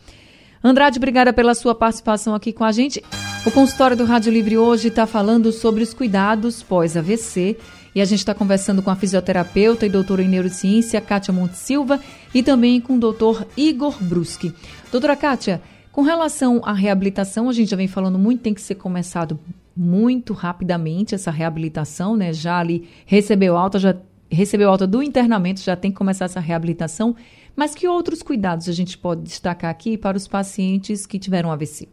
Andrade, 0.63 0.97
obrigada 0.97 1.33
pela 1.33 1.53
sua 1.53 1.75
participação 1.75 2.33
aqui 2.33 2.53
com 2.53 2.63
a 2.63 2.71
gente. 2.71 3.03
O 3.45 3.51
consultório 3.51 3.97
do 3.97 4.05
Rádio 4.05 4.31
Livre 4.31 4.57
hoje 4.57 4.87
está 4.87 5.05
falando 5.05 5.51
sobre 5.51 5.83
os 5.83 5.93
cuidados 5.93 6.63
pós-AVC 6.63 7.57
e 7.93 8.01
a 8.01 8.05
gente 8.05 8.19
está 8.19 8.33
conversando 8.33 8.81
com 8.81 8.89
a 8.89 8.95
fisioterapeuta 8.95 9.85
e 9.85 9.89
doutora 9.89 10.23
em 10.23 10.29
neurociência, 10.29 11.01
Kátia 11.01 11.33
Monte 11.33 11.57
Silva, 11.57 11.99
e 12.33 12.41
também 12.41 12.79
com 12.79 12.95
o 12.95 12.99
doutor 12.99 13.45
Igor 13.57 14.01
Bruschi. 14.01 14.53
Doutora 14.91 15.15
Kátia, 15.15 15.61
com 15.97 16.03
relação 16.03 16.61
à 16.63 16.73
reabilitação, 16.73 17.49
a 17.49 17.51
gente 17.51 17.71
já 17.71 17.75
vem 17.75 17.87
falando 17.87 18.19
muito, 18.19 18.43
tem 18.43 18.53
que 18.53 18.61
ser 18.61 18.75
começado 18.75 19.39
muito 19.75 20.31
rapidamente 20.31 21.15
essa 21.15 21.31
reabilitação, 21.31 22.15
né? 22.15 22.31
Já 22.31 22.59
ali 22.59 22.87
recebeu 23.03 23.57
alta, 23.57 23.79
já 23.79 23.97
recebeu 24.29 24.69
alta 24.69 24.85
do 24.85 25.01
internamento, 25.01 25.59
já 25.59 25.75
tem 25.75 25.89
que 25.89 25.97
começar 25.97 26.25
essa 26.25 26.39
reabilitação. 26.39 27.15
Mas 27.55 27.73
que 27.73 27.87
outros 27.87 28.21
cuidados 28.21 28.69
a 28.69 28.73
gente 28.73 28.95
pode 28.95 29.23
destacar 29.23 29.71
aqui 29.71 29.97
para 29.97 30.15
os 30.15 30.27
pacientes 30.27 31.07
que 31.07 31.17
tiveram 31.17 31.51
AVC? 31.51 31.89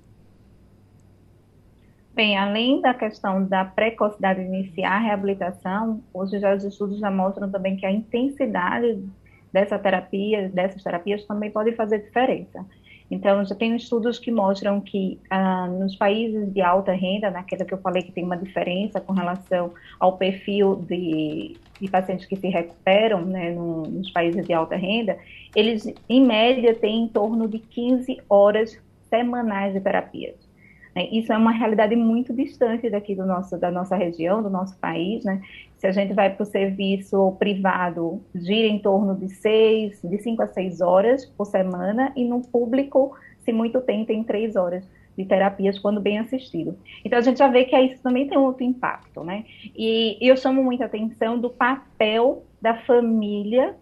Bem, 2.15 2.37
além 2.37 2.83
da 2.83 2.93
questão 2.93 3.43
da 3.43 3.65
precocidade 3.65 4.41
de 4.41 4.47
iniciar 4.49 4.97
a 4.97 4.99
reabilitação, 4.99 6.03
hoje 6.13 6.39
já 6.41 6.55
os 6.55 6.63
estudos 6.63 6.99
já 6.99 7.11
mostram 7.11 7.51
também 7.51 7.75
que 7.79 7.87
a 7.87 7.91
intensidade 7.91 9.03
dessa 9.51 9.79
terapia, 9.79 10.51
dessas 10.51 10.83
terapias 10.83 11.25
também 11.25 11.51
pode 11.51 11.73
fazer 11.73 12.01
diferença. 12.01 12.67
Então, 13.11 13.45
já 13.45 13.55
tem 13.55 13.77
estudos 13.77 14.19
que 14.19 14.31
mostram 14.31 14.81
que 14.81 15.19
ah, 15.31 15.67
nos 15.69 15.95
países 15.95 16.53
de 16.53 16.61
alta 16.63 16.93
renda, 16.93 17.31
naquela 17.31 17.65
que 17.65 17.75
eu 17.75 17.79
falei 17.79 18.03
que 18.03 18.13
tem 18.13 18.25
uma 18.25 18.37
diferença 18.37 19.01
com 19.01 19.13
relação 19.13 19.73
ao 20.01 20.17
perfil 20.17 20.77
de, 20.77 21.57
de 21.81 21.91
pacientes 21.91 22.27
que 22.27 22.37
se 22.37 22.49
recuperam 22.49 23.25
né, 23.25 23.51
no, 23.51 23.83
nos 23.83 24.11
países 24.11 24.45
de 24.47 24.53
alta 24.53 24.77
renda, 24.77 25.19
eles, 25.55 25.87
em 26.09 26.25
média, 26.25 26.75
têm 26.75 27.05
em 27.05 27.09
torno 27.09 27.47
de 27.47 27.59
15 27.59 28.21
horas 28.29 28.79
semanais 29.11 29.75
de 29.75 29.81
terapias. 29.81 30.44
Né? 30.95 31.09
Isso 31.11 31.33
é 31.33 31.37
uma 31.37 31.51
realidade 31.51 31.97
muito 31.97 32.33
distante 32.33 32.89
daqui 32.89 33.15
do 33.15 33.27
nosso, 33.27 33.59
da 33.59 33.71
nossa 33.71 33.97
região, 33.97 34.43
do 34.43 34.51
nosso 34.51 34.79
país. 34.79 35.25
Né? 35.25 35.43
Se 35.79 35.87
a 35.87 35.93
gente 35.93 36.13
vai 36.15 36.35
para 36.35 36.43
o 36.43 36.47
serviço 36.47 37.33
privado, 37.39 38.21
gira 38.35 38.69
em 38.69 38.79
torno 38.79 39.15
de 39.15 39.29
seis, 39.29 40.01
de 40.03 40.19
cinco 40.19 40.43
a 40.43 40.47
seis 40.47 40.81
horas 40.81 41.27
por 41.27 41.47
semana, 41.47 42.13
e 42.17 42.25
no 42.25 42.41
público, 42.41 43.17
se 43.45 43.53
muito 43.53 43.81
tem, 43.81 44.05
tem 44.05 44.23
três 44.23 44.57
horas 44.57 44.85
de 45.17 45.25
terapias 45.25 45.79
quando 45.79 46.01
bem 46.01 46.19
assistido. 46.19 46.77
Então 47.05 47.19
a 47.19 47.23
gente 47.23 47.39
já 47.39 47.49
vê 47.49 47.65
que 47.65 47.79
isso 47.79 48.03
também 48.03 48.27
tem 48.27 48.37
outro 48.37 48.65
impacto, 48.65 49.23
né? 49.23 49.45
E 49.77 50.19
eu 50.21 50.37
chamo 50.37 50.63
muita 50.63 50.87
atenção 50.87 51.39
do 51.39 51.51
papel 51.51 52.45
da 52.61 52.75
família 52.75 53.77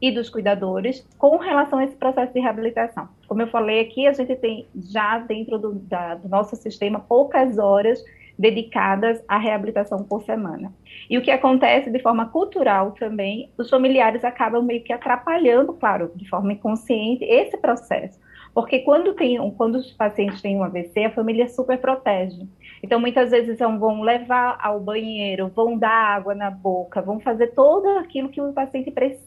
e 0.00 0.10
dos 0.10 0.28
cuidadores 0.28 1.06
com 1.18 1.36
relação 1.36 1.78
a 1.78 1.84
esse 1.84 1.96
processo 1.96 2.32
de 2.32 2.40
reabilitação. 2.40 3.08
Como 3.26 3.42
eu 3.42 3.48
falei 3.48 3.80
aqui, 3.80 4.06
a 4.06 4.12
gente 4.12 4.34
tem 4.36 4.66
já 4.74 5.18
dentro 5.18 5.58
do, 5.58 5.74
da, 5.74 6.14
do 6.14 6.28
nosso 6.28 6.54
sistema 6.56 7.00
poucas 7.00 7.58
horas 7.58 8.04
dedicadas 8.38 9.22
à 9.26 9.38
reabilitação 9.38 10.04
por 10.04 10.22
semana. 10.22 10.72
E 11.08 11.16
o 11.16 11.22
que 11.22 11.30
acontece 11.30 11.90
de 11.90 11.98
forma 12.00 12.28
cultural 12.28 12.92
também, 12.92 13.50
os 13.56 13.70
familiares 13.70 14.24
acabam 14.24 14.62
meio 14.62 14.82
que 14.82 14.92
atrapalhando, 14.92 15.72
claro, 15.72 16.12
de 16.14 16.28
forma 16.28 16.52
inconsciente, 16.52 17.24
esse 17.24 17.56
processo. 17.56 18.20
Porque 18.52 18.80
quando, 18.80 19.14
tem, 19.14 19.38
quando 19.52 19.76
os 19.76 19.92
pacientes 19.92 20.40
têm 20.40 20.56
um 20.56 20.64
AVC, 20.64 21.04
a 21.04 21.10
família 21.10 21.48
super 21.48 21.78
protege. 21.78 22.46
Então, 22.82 23.00
muitas 23.00 23.30
vezes 23.30 23.58
vão 23.58 24.00
levar 24.00 24.58
ao 24.62 24.80
banheiro, 24.80 25.48
vão 25.54 25.76
dar 25.76 26.16
água 26.16 26.34
na 26.34 26.50
boca, 26.50 27.02
vão 27.02 27.20
fazer 27.20 27.48
tudo 27.48 27.88
aquilo 27.98 28.28
que 28.28 28.40
o 28.40 28.52
paciente 28.52 28.90
precisa 28.90 29.25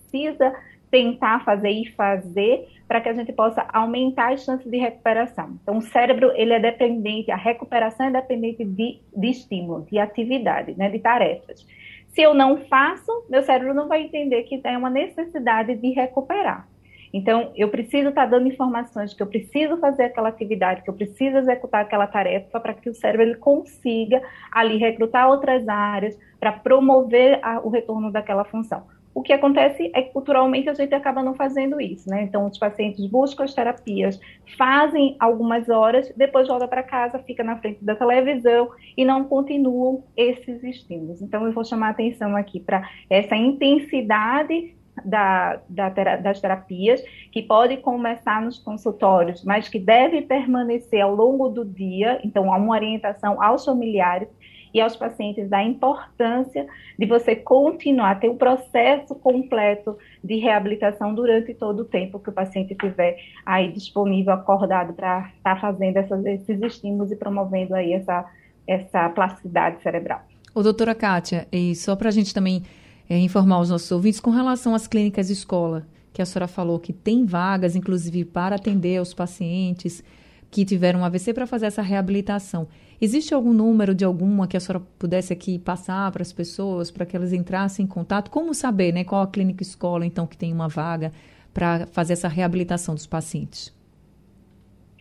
tentar 0.90 1.44
fazer 1.46 1.70
e 1.70 1.92
fazer 1.92 2.68
para 2.88 3.00
que 3.00 3.10
a 3.10 3.14
gente 3.14 3.32
possa 3.32 3.66
aumentar 3.72 4.34
as 4.34 4.44
chances 4.44 4.70
de 4.70 4.78
recuperação. 4.78 5.58
Então, 5.62 5.78
o 5.78 5.82
cérebro, 5.82 6.32
ele 6.36 6.54
é 6.54 6.60
dependente, 6.60 7.32
a 7.32 7.36
recuperação 7.36 8.08
é 8.08 8.12
dependente 8.12 8.66
de, 8.66 9.00
de 9.16 9.28
estímulo, 9.28 9.86
de 9.90 10.00
atividade, 10.00 10.74
né, 10.76 10.90
de 10.90 11.00
tarefas. 11.00 11.66
Se 12.08 12.22
eu 12.22 12.34
não 12.34 12.58
faço, 12.66 13.12
meu 13.30 13.44
cérebro 13.44 13.74
não 13.74 13.88
vai 13.88 14.02
entender 14.02 14.44
que 14.44 14.58
tem 14.58 14.76
uma 14.76 14.90
necessidade 14.90 15.76
de 15.76 15.92
recuperar. 15.92 16.68
Então, 17.14 17.52
eu 17.56 17.70
preciso 17.70 18.10
estar 18.10 18.24
tá 18.24 18.30
dando 18.30 18.48
informações 18.48 19.14
que 19.14 19.22
eu 19.22 19.28
preciso 19.28 19.78
fazer 19.78 20.04
aquela 20.04 20.30
atividade, 20.30 20.84
que 20.84 20.90
eu 20.90 20.94
preciso 20.94 21.38
executar 21.38 21.82
aquela 21.82 22.06
tarefa 22.06 22.60
para 22.60 22.74
que 22.74 22.90
o 22.90 22.94
cérebro 22.94 23.26
ele 23.26 23.36
consiga 23.36 24.22
ali 24.52 24.78
recrutar 24.78 25.28
outras 25.28 25.68
áreas 25.68 26.18
para 26.40 26.52
promover 26.52 27.40
a, 27.44 27.60
o 27.60 27.70
retorno 27.70 28.12
daquela 28.12 28.44
função. 28.46 28.84
O 29.14 29.22
que 29.22 29.34
acontece 29.34 29.92
é 29.94 30.02
que 30.02 30.14
culturalmente 30.14 30.70
a 30.70 30.74
gente 30.74 30.94
acaba 30.94 31.24
não 31.24 31.34
fazendo 31.34 31.82
isso, 31.82 32.10
né? 32.10 32.24
Então, 32.24 32.46
os 32.46 32.58
pacientes 32.58 33.06
buscam 33.08 33.44
as 33.44 33.54
terapias, 33.54 34.20
fazem 34.58 35.16
algumas 35.20 35.68
horas, 35.68 36.12
depois 36.16 36.48
volta 36.48 36.68
para 36.68 36.84
casa, 36.84 37.20
fica 37.20 37.44
na 37.44 37.58
frente 37.58 37.84
da 37.84 37.96
televisão 37.96 38.70
e 38.96 39.04
não 39.04 39.24
continuam 39.24 40.04
esses 40.16 40.64
estímulos. 40.64 41.22
Então, 41.22 41.46
eu 41.46 41.52
vou 41.52 41.66
chamar 41.66 41.90
atenção 41.90 42.36
aqui 42.36 42.60
para 42.60 42.88
essa 43.10 43.36
intensidade 43.36 44.76
da, 45.04 45.60
da, 45.70 45.90
das 45.90 46.40
terapias, 46.42 47.02
que 47.32 47.42
pode 47.42 47.78
começar 47.78 48.42
nos 48.42 48.60
consultórios, 48.60 49.44
mas 49.44 49.70
que 49.70 49.80
deve 49.80 50.22
permanecer 50.22 51.02
ao 51.02 51.16
longo 51.16 51.50
do 51.50 51.66
dia. 51.66 52.20
Então, 52.24 52.54
há 52.54 52.58
uma 52.58 52.74
orientação 52.74 53.42
aos 53.42 53.66
familiares 53.66 54.28
e 54.74 54.80
aos 54.80 54.96
pacientes 54.96 55.50
da 55.50 55.64
importância 55.64 56.68
de 56.98 57.06
você 57.06 57.36
continuar, 57.36 58.20
ter 58.20 58.30
o 58.30 58.34
um 58.34 58.38
processo 58.38 59.16
completo 59.16 59.98
de 60.24 60.36
reabilitação 60.38 61.14
durante 61.14 61.54
todo 61.54 61.82
o 61.82 61.86
tempo 61.86 62.20
que 62.20 62.30
o 62.30 62.34
paciente 62.34 62.74
estiver 62.74 63.18
aí 63.46 63.72
disponível, 63.72 64.34
acordado 64.34 64.94
para 64.94 65.32
estar 65.38 65.56
tá 65.56 65.62
fazendo 65.62 65.98
essas, 65.98 66.26
esses 66.26 66.62
estímulos 66.62 67.12
e 67.12 67.16
promovendo 67.16 67.76
aí 67.76 67.94
essa, 67.94 68.26
essa 68.68 69.10
plasticidade 69.10 69.82
cerebral. 69.82 70.22
Ô, 70.54 70.62
doutora 70.62 70.96
Kátia, 70.96 71.48
e 71.52 71.76
só 71.76 71.96
para 71.96 72.10
a 72.10 72.12
gente 72.12 72.34
também 72.34 72.64
é, 73.10 73.18
informar 73.18 73.60
os 73.60 73.70
nossos 73.70 73.92
ouvintes 73.92 74.20
com 74.20 74.30
relação 74.30 74.76
às 74.76 74.88
clínicas 74.88 75.30
escola, 75.30 75.86
que 76.14 76.22
a 76.22 76.26
senhora 76.26 76.48
falou 76.48 76.80
que 76.80 76.94
tem 76.94 77.26
vagas, 77.26 77.76
inclusive, 77.76 78.26
para 78.26 78.56
atender 78.56 79.02
os 79.02 79.14
pacientes 79.14 80.04
que 80.52 80.66
tiveram 80.66 81.06
AVC 81.06 81.34
para 81.34 81.48
fazer 81.48 81.68
essa 81.68 81.82
reabilitação. 81.82 82.68
Existe 83.02 83.34
algum 83.34 83.54
número 83.54 83.96
de 83.96 84.04
alguma 84.04 84.46
que 84.46 84.58
a 84.58 84.60
senhora 84.60 84.84
pudesse 84.98 85.32
aqui 85.32 85.58
passar 85.58 86.12
para 86.12 86.22
as 86.22 86.34
pessoas, 86.34 86.92
para 86.92 87.06
que 87.06 87.16
elas 87.16 87.32
entrassem 87.32 87.86
em 87.86 87.88
contato? 87.88 88.30
Como 88.30 88.54
saber, 88.54 88.92
né? 88.92 89.06
Qual 89.06 89.22
a 89.22 89.28
clínica 89.28 89.64
escola, 89.64 90.06
então, 90.06 90.28
que 90.28 90.38
tem 90.38 90.52
uma 90.52 90.68
vaga 90.68 91.14
para 91.54 91.88
fazer 91.88 92.14
essa 92.14 92.28
reabilitação 92.28 92.94
dos 92.94 93.08
pacientes? 93.08 93.74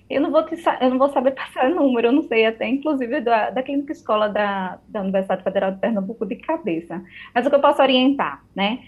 Eu 0.08 0.22
não 0.22 0.30
vou, 0.30 0.42
te, 0.44 0.54
eu 0.80 0.90
não 0.90 0.98
vou 0.98 1.10
saber 1.10 1.32
passar 1.36 1.68
número, 1.70 2.08
eu 2.08 2.12
não 2.12 2.22
sei 2.22 2.46
até, 2.46 2.68
inclusive, 2.68 3.20
da, 3.20 3.50
da 3.50 3.62
clínica 3.62 3.92
escola 3.92 4.28
da, 4.28 4.78
da 4.88 5.00
Universidade 5.00 5.42
Federal 5.42 5.72
de 5.72 5.78
Pernambuco 5.78 6.24
de 6.24 6.36
cabeça. 6.36 7.02
Mas 7.34 7.46
o 7.46 7.50
que 7.50 7.56
eu 7.56 7.60
posso 7.60 7.82
orientar, 7.82 8.44
né? 8.54 8.78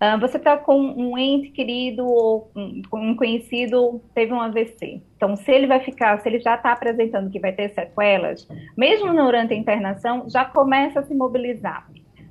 Uh, 0.00 0.18
você 0.18 0.38
está 0.38 0.56
com 0.56 0.80
um 0.80 1.18
ente 1.18 1.50
querido 1.50 2.06
ou 2.06 2.50
um, 2.56 3.14
conhecido 3.14 4.00
teve 4.14 4.32
um 4.32 4.40
AVC. 4.40 5.02
Então, 5.14 5.36
se 5.36 5.52
ele 5.52 5.66
vai 5.66 5.80
ficar, 5.80 6.18
se 6.20 6.28
ele 6.28 6.40
já 6.40 6.54
está 6.54 6.72
apresentando 6.72 7.30
que 7.30 7.38
vai 7.38 7.52
ter 7.52 7.68
sequelas, 7.68 8.48
mesmo 8.74 9.12
durante 9.12 9.52
a 9.52 9.56
internação, 9.56 10.24
já 10.26 10.44
começa 10.44 11.00
a 11.00 11.02
se 11.02 11.14
mobilizar 11.14 11.86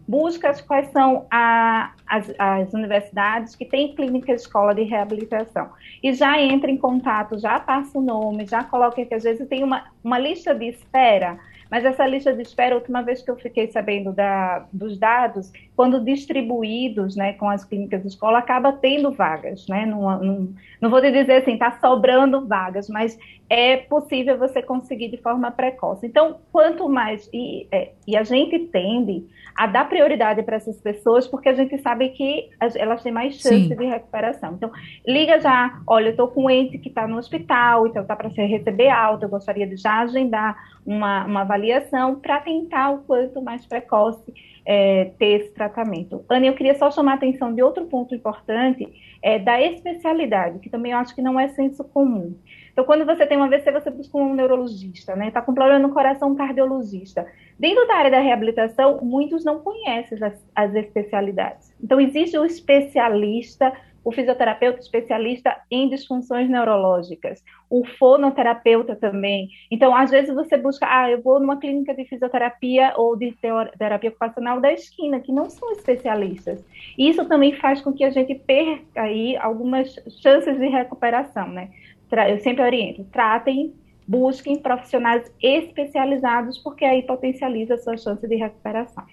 busca 0.09 0.51
quais 0.63 0.91
são 0.91 1.27
a, 1.29 1.91
as, 2.07 2.33
as, 2.39 2.73
universidades 2.73 3.55
que 3.55 3.63
têm 3.63 3.93
clínica 3.93 4.31
escola 4.31 4.73
de 4.73 4.81
reabilitação. 4.81 5.69
E 6.01 6.11
já 6.13 6.41
entra 6.41 6.71
em 6.71 6.77
contato, 6.77 7.37
já 7.37 7.59
passa 7.59 7.95
o 7.95 8.01
nome, 8.01 8.47
já 8.47 8.63
coloca 8.63 9.05
que 9.05 9.13
às 9.13 9.21
vezes 9.21 9.47
tem 9.47 9.63
uma, 9.63 9.85
uma 10.03 10.17
lista 10.17 10.55
de 10.55 10.65
espera 10.65 11.37
mas 11.69 11.85
essa 11.85 12.05
lista 12.05 12.33
de 12.33 12.41
espera, 12.41 12.73
a 12.73 12.77
última 12.77 13.01
vez 13.01 13.21
que 13.21 13.29
eu 13.29 13.35
fiquei 13.35 13.67
sabendo 13.67 14.11
da, 14.11 14.65
dos 14.73 14.97
dados, 14.97 15.51
quando 15.75 16.03
distribuídos 16.03 17.15
né, 17.15 17.33
com 17.33 17.49
as 17.49 17.63
clínicas 17.63 18.01
de 18.01 18.07
escola, 18.07 18.39
acaba 18.39 18.73
tendo 18.73 19.11
vagas. 19.11 19.67
Né? 19.67 19.85
Não, 19.85 20.23
não, 20.23 20.53
não 20.81 20.89
vou 20.89 20.99
te 20.99 21.11
dizer 21.11 21.41
assim, 21.41 21.53
está 21.53 21.79
sobrando 21.79 22.47
vagas, 22.47 22.89
mas 22.89 23.17
é 23.49 23.77
possível 23.77 24.37
você 24.37 24.61
conseguir 24.61 25.09
de 25.09 25.17
forma 25.17 25.49
precoce. 25.49 26.05
Então, 26.05 26.39
quanto 26.51 26.87
mais. 26.87 27.27
E, 27.33 27.67
é, 27.71 27.93
e 28.07 28.15
a 28.15 28.23
gente 28.23 28.59
tende 28.67 29.25
a 29.57 29.65
dar 29.65 29.89
prioridade 29.89 30.43
para 30.43 30.55
essas 30.55 30.79
pessoas, 30.79 31.27
porque 31.27 31.49
a 31.49 31.53
gente 31.53 31.77
sabe 31.79 32.09
que 32.09 32.49
elas 32.75 33.01
têm 33.01 33.11
mais 33.11 33.33
chance 33.35 33.67
Sim. 33.67 33.75
de 33.75 33.85
recuperação. 33.85 34.53
Então, 34.53 34.71
liga 35.05 35.39
já, 35.39 35.81
olha, 35.87 36.07
eu 36.07 36.11
estou 36.11 36.27
com 36.27 36.45
um 36.45 36.49
ente 36.49 36.77
que 36.77 36.89
está 36.89 37.07
no 37.07 37.17
hospital, 37.17 37.87
então 37.87 38.03
está 38.03 38.15
para 38.15 38.29
receber 38.29 38.89
alta, 38.89 39.25
eu 39.25 39.29
gostaria 39.29 39.65
de 39.65 39.75
já 39.75 40.01
agendar 40.01 40.55
uma, 40.85 41.25
uma 41.25 41.41
avaliação 41.41 42.15
para 42.19 42.39
tentar 42.39 42.91
o 42.91 42.99
quanto 42.99 43.41
mais 43.41 43.65
precoce 43.65 44.33
é, 44.65 45.11
ter 45.17 45.41
esse 45.41 45.51
tratamento. 45.51 46.23
Ana, 46.29 46.45
eu 46.45 46.53
queria 46.53 46.75
só 46.75 46.91
chamar 46.91 47.13
a 47.13 47.15
atenção 47.15 47.53
de 47.53 47.61
outro 47.61 47.85
ponto 47.87 48.13
importante, 48.13 48.87
é, 49.21 49.39
da 49.39 49.61
especialidade, 49.61 50.59
que 50.59 50.69
também 50.69 50.91
eu 50.91 50.99
acho 50.99 51.15
que 51.15 51.21
não 51.21 51.39
é 51.39 51.47
senso 51.49 51.83
comum. 51.83 52.35
Então, 52.79 52.85
quando 52.85 53.05
você 53.05 53.27
tem 53.27 53.35
uma 53.35 53.47
AVC, 53.47 53.73
você 53.73 53.91
busca 53.91 54.17
um 54.17 54.33
neurologista, 54.33 55.13
né? 55.13 55.27
Está 55.27 55.41
com 55.41 55.53
problema 55.53 55.79
no 55.79 55.93
coração, 55.93 56.31
um 56.31 56.35
cardiologista. 56.35 57.27
Dentro 57.59 57.85
da 57.85 57.95
área 57.95 58.11
da 58.11 58.21
reabilitação, 58.21 59.01
muitos 59.01 59.43
não 59.43 59.59
conhecem 59.59 60.17
as, 60.23 60.41
as 60.55 60.73
especialidades. 60.73 61.73
Então, 61.83 61.99
existe 61.99 62.37
o 62.37 62.45
especialista 62.45 63.73
o 64.03 64.11
fisioterapeuta 64.11 64.79
especialista 64.79 65.55
em 65.69 65.89
disfunções 65.89 66.49
neurológicas, 66.49 67.43
o 67.69 67.85
fonoterapeuta 67.85 68.95
também. 68.95 69.49
Então, 69.69 69.95
às 69.95 70.09
vezes 70.09 70.33
você 70.33 70.57
busca, 70.57 70.87
ah, 70.89 71.11
eu 71.11 71.21
vou 71.21 71.39
numa 71.39 71.59
clínica 71.59 71.93
de 71.93 72.05
fisioterapia 72.05 72.93
ou 72.95 73.15
de 73.15 73.35
terapia 73.77 74.09
ocupacional 74.09 74.59
da 74.59 74.71
esquina, 74.71 75.19
que 75.19 75.31
não 75.31 75.49
são 75.49 75.71
especialistas. 75.73 76.63
Isso 76.97 77.25
também 77.25 77.53
faz 77.53 77.81
com 77.81 77.93
que 77.93 78.03
a 78.03 78.09
gente 78.09 78.33
perca 78.35 79.01
aí 79.01 79.37
algumas 79.37 79.95
chances 80.21 80.57
de 80.57 80.67
recuperação, 80.67 81.47
né? 81.49 81.69
Eu 82.11 82.39
sempre 82.39 82.63
oriento, 82.63 83.03
tratem, 83.11 83.73
busquem 84.07 84.57
profissionais 84.57 85.31
especializados, 85.41 86.57
porque 86.57 86.83
aí 86.83 87.03
potencializa 87.03 87.75
a 87.75 87.77
sua 87.77 87.97
chance 87.97 88.27
de 88.27 88.35
recuperação. 88.35 89.03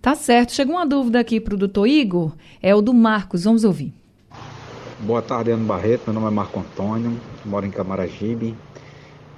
Tá 0.00 0.14
certo. 0.14 0.52
Chegou 0.52 0.74
uma 0.74 0.86
dúvida 0.86 1.20
aqui 1.20 1.38
para 1.38 1.54
o 1.54 1.58
doutor 1.58 1.86
Igor, 1.86 2.32
é 2.62 2.74
o 2.74 2.80
do 2.80 2.94
Marcos, 2.94 3.44
vamos 3.44 3.62
ouvir. 3.62 3.92
Boa 5.00 5.20
tarde, 5.20 5.50
Ano 5.50 5.64
Barreto. 5.64 6.04
Meu 6.06 6.14
nome 6.14 6.28
é 6.28 6.30
Marco 6.30 6.60
Antônio, 6.60 7.18
moro 7.44 7.66
em 7.66 7.70
Camaragibe. 7.70 8.54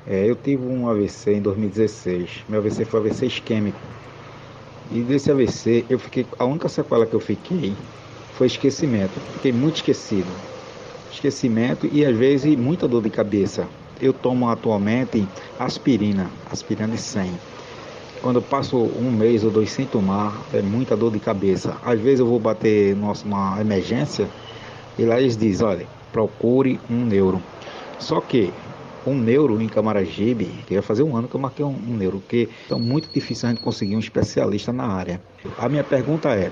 É, 0.06 0.28
eu 0.28 0.36
tive 0.36 0.66
um 0.66 0.88
AVC 0.88 1.34
em 1.34 1.42
2016. 1.42 2.44
Meu 2.48 2.60
AVC 2.60 2.84
foi 2.84 3.00
AVC 3.00 3.26
isquêmico. 3.26 3.78
E 4.92 5.00
desse 5.00 5.30
AVC, 5.30 5.86
eu 5.88 5.98
fiquei. 5.98 6.26
A 6.38 6.44
única 6.44 6.68
sequela 6.68 7.06
que 7.06 7.14
eu 7.14 7.20
fiquei 7.20 7.74
foi 8.34 8.46
esquecimento. 8.46 9.18
Fiquei 9.34 9.52
muito 9.52 9.76
esquecido. 9.76 10.28
Esquecimento 11.14 11.88
e 11.92 12.04
às 12.04 12.16
vezes 12.16 12.56
muita 12.56 12.88
dor 12.88 13.02
de 13.02 13.08
cabeça. 13.08 13.68
Eu 14.02 14.12
tomo 14.12 14.48
atualmente 14.48 15.26
aspirina, 15.58 16.28
aspirina 16.50 16.88
de 16.88 16.98
100. 16.98 17.32
Quando 18.20 18.42
passo 18.42 18.76
um 18.76 19.12
mês 19.12 19.44
ou 19.44 19.50
dois 19.50 19.70
sem 19.70 19.86
tomar, 19.86 20.44
é 20.52 20.60
muita 20.60 20.96
dor 20.96 21.12
de 21.12 21.20
cabeça. 21.20 21.76
Às 21.84 22.00
vezes 22.00 22.20
eu 22.20 22.26
vou 22.26 22.40
bater 22.40 22.96
nossa, 22.96 23.24
uma 23.24 23.60
emergência 23.60 24.28
e 24.98 25.04
lá 25.04 25.20
eles 25.20 25.36
dizem, 25.36 25.66
olha, 25.66 25.86
procure 26.12 26.80
um 26.90 27.04
neuro. 27.04 27.40
Só 27.98 28.20
que 28.20 28.52
um 29.06 29.14
neuro 29.14 29.60
em 29.60 29.68
Camaragibe, 29.68 30.46
que 30.66 30.74
ia 30.74 30.82
fazer 30.82 31.04
um 31.04 31.16
ano 31.16 31.28
que 31.28 31.36
eu 31.36 31.40
marquei 31.40 31.64
um, 31.64 31.68
um 31.68 31.96
neuro, 31.96 32.18
porque 32.18 32.48
é 32.70 32.74
muito 32.74 33.08
difícil 33.12 33.48
a 33.48 33.52
gente 33.52 33.62
conseguir 33.62 33.94
um 33.94 34.00
especialista 34.00 34.72
na 34.72 34.86
área. 34.86 35.20
A 35.58 35.68
minha 35.68 35.84
pergunta 35.84 36.30
é, 36.34 36.50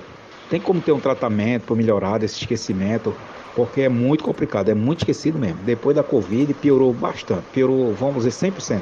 tem 0.49 0.61
como 0.61 0.79
ter 0.79 0.91
um 0.91 0.99
tratamento 0.99 1.63
para 1.65 1.75
melhorar 1.75 2.19
desse 2.19 2.39
esquecimento? 2.39 3.13
Porque 3.55 3.81
é 3.81 3.89
muito 3.89 4.23
complicado, 4.23 4.69
é 4.69 4.73
muito 4.73 4.99
esquecido 4.99 5.37
mesmo. 5.37 5.59
Depois 5.63 5.95
da 5.95 6.03
Covid 6.03 6.53
piorou 6.55 6.93
bastante, 6.93 7.43
piorou, 7.53 7.93
vamos 7.93 8.23
dizer, 8.23 8.51
100%. 8.51 8.81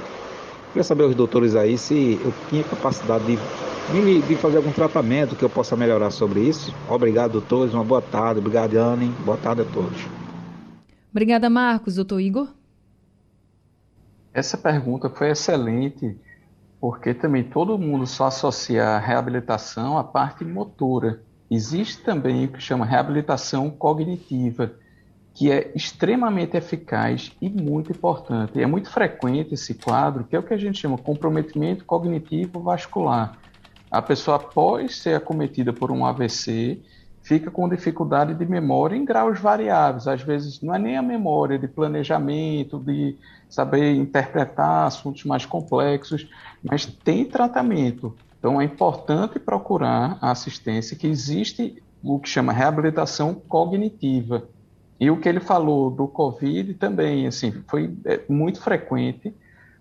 Queria 0.71 0.83
saber 0.83 1.03
os 1.03 1.15
doutores 1.15 1.55
aí 1.55 1.77
se 1.77 2.17
eu 2.23 2.33
tinha 2.49 2.63
capacidade 2.63 3.25
de, 3.25 4.21
de 4.21 4.35
fazer 4.37 4.57
algum 4.57 4.71
tratamento 4.71 5.35
que 5.35 5.43
eu 5.43 5.49
possa 5.49 5.75
melhorar 5.75 6.11
sobre 6.11 6.39
isso. 6.39 6.73
Obrigado, 6.89 7.33
doutores. 7.33 7.73
Uma 7.73 7.83
boa 7.83 8.01
tarde. 8.01 8.39
Obrigado, 8.39 8.77
Anne. 8.77 9.07
Boa 9.25 9.37
tarde 9.37 9.63
a 9.63 9.65
todos. 9.65 10.07
Obrigada, 11.11 11.49
Marcos. 11.49 11.95
Doutor 11.95 12.21
Igor? 12.21 12.47
Essa 14.33 14.57
pergunta 14.57 15.09
foi 15.09 15.29
excelente, 15.29 16.17
porque 16.79 17.13
também 17.13 17.43
todo 17.43 17.77
mundo 17.77 18.07
só 18.07 18.27
associa 18.27 18.85
a 18.85 18.97
reabilitação 18.97 19.97
à 19.97 20.05
parte 20.05 20.45
motora. 20.45 21.21
Existe 21.53 22.01
também 22.01 22.45
o 22.45 22.47
que 22.47 22.61
chama 22.61 22.85
reabilitação 22.85 23.69
cognitiva, 23.69 24.71
que 25.33 25.51
é 25.51 25.69
extremamente 25.75 26.55
eficaz 26.55 27.33
e 27.41 27.49
muito 27.49 27.91
importante. 27.91 28.57
E 28.57 28.61
é 28.61 28.65
muito 28.65 28.89
frequente 28.89 29.53
esse 29.53 29.73
quadro, 29.73 30.23
que 30.23 30.33
é 30.33 30.39
o 30.39 30.43
que 30.43 30.53
a 30.53 30.57
gente 30.57 30.79
chama 30.79 30.97
comprometimento 30.97 31.83
cognitivo 31.83 32.61
vascular. 32.61 33.37
A 33.91 34.01
pessoa, 34.01 34.37
após 34.37 34.95
ser 34.95 35.15
acometida 35.15 35.73
por 35.73 35.91
um 35.91 36.05
AVC, 36.05 36.79
fica 37.21 37.51
com 37.51 37.67
dificuldade 37.67 38.33
de 38.33 38.45
memória 38.45 38.95
em 38.95 39.03
graus 39.03 39.37
variáveis. 39.37 40.07
Às 40.07 40.21
vezes, 40.21 40.61
não 40.61 40.73
é 40.73 40.79
nem 40.79 40.95
a 40.95 41.01
memória 41.01 41.59
de 41.59 41.67
planejamento, 41.67 42.79
de 42.79 43.17
saber 43.49 43.93
interpretar 43.95 44.87
assuntos 44.87 45.25
mais 45.25 45.45
complexos, 45.45 46.29
mas 46.63 46.85
tem 46.85 47.25
tratamento. 47.25 48.15
Então, 48.41 48.59
é 48.59 48.65
importante 48.65 49.37
procurar 49.37 50.17
a 50.19 50.31
assistência, 50.31 50.97
que 50.97 51.05
existe 51.05 51.79
o 52.03 52.19
que 52.19 52.27
chama 52.27 52.51
reabilitação 52.51 53.35
cognitiva. 53.35 54.49
E 54.99 55.11
o 55.11 55.17
que 55.17 55.29
ele 55.29 55.39
falou 55.39 55.91
do 55.91 56.07
Covid 56.07 56.73
também, 56.73 57.27
assim, 57.27 57.51
foi 57.67 57.95
é, 58.03 58.19
muito 58.27 58.59
frequente 58.59 59.31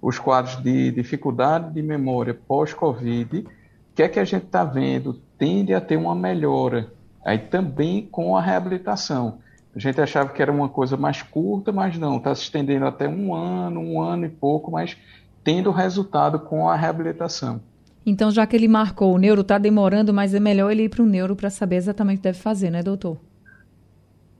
os 0.02 0.18
quadros 0.18 0.62
de 0.62 0.90
dificuldade 0.90 1.72
de 1.72 1.80
memória 1.80 2.34
pós-Covid. 2.34 3.38
O 3.38 3.46
que 3.94 4.02
é 4.02 4.08
que 4.08 4.20
a 4.20 4.24
gente 4.26 4.44
está 4.44 4.62
vendo? 4.62 5.14
Tende 5.38 5.72
a 5.72 5.80
ter 5.80 5.96
uma 5.96 6.14
melhora. 6.14 6.92
Aí 7.24 7.38
também 7.38 8.06
com 8.06 8.36
a 8.36 8.42
reabilitação. 8.42 9.38
A 9.74 9.78
gente 9.78 9.98
achava 10.02 10.34
que 10.34 10.42
era 10.42 10.52
uma 10.52 10.68
coisa 10.68 10.98
mais 10.98 11.22
curta, 11.22 11.72
mas 11.72 11.96
não, 11.96 12.18
está 12.18 12.34
se 12.34 12.42
estendendo 12.42 12.84
até 12.84 13.08
um 13.08 13.34
ano, 13.34 13.80
um 13.80 14.02
ano 14.02 14.26
e 14.26 14.28
pouco, 14.28 14.70
mas 14.70 14.98
tendo 15.42 15.70
resultado 15.70 16.40
com 16.40 16.68
a 16.68 16.76
reabilitação. 16.76 17.62
Então, 18.04 18.30
já 18.30 18.46
que 18.46 18.56
ele 18.56 18.68
marcou, 18.68 19.14
o 19.14 19.18
neuro 19.18 19.42
está 19.42 19.58
demorando, 19.58 20.12
mas 20.12 20.34
é 20.34 20.40
melhor 20.40 20.70
ele 20.70 20.84
ir 20.84 20.88
para 20.88 21.02
o 21.02 21.06
neuro 21.06 21.36
para 21.36 21.50
saber 21.50 21.76
exatamente 21.76 22.18
o 22.18 22.20
que 22.20 22.24
deve 22.24 22.38
fazer, 22.38 22.70
né, 22.70 22.82
doutor? 22.82 23.18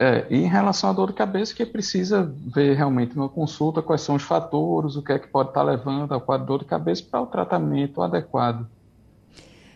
É, 0.03 0.27
e 0.31 0.39
em 0.39 0.47
relação 0.47 0.89
à 0.89 0.93
dor 0.95 1.09
de 1.09 1.13
cabeça, 1.13 1.55
que 1.55 1.67
precisa 1.67 2.33
ver 2.47 2.75
realmente 2.75 3.15
uma 3.15 3.29
consulta 3.29 3.83
quais 3.83 4.01
são 4.01 4.15
os 4.15 4.23
fatores, 4.23 4.97
o 4.97 5.03
que 5.03 5.13
é 5.13 5.19
que 5.19 5.29
pode 5.29 5.51
estar 5.51 5.61
tá 5.61 5.71
levando 5.71 6.13
ao 6.13 6.21
quadro 6.23 6.47
de 6.47 6.49
dor 6.49 6.59
de 6.61 6.65
cabeça 6.65 7.05
para 7.09 7.21
o 7.21 7.27
tratamento 7.27 8.01
adequado. 8.01 8.67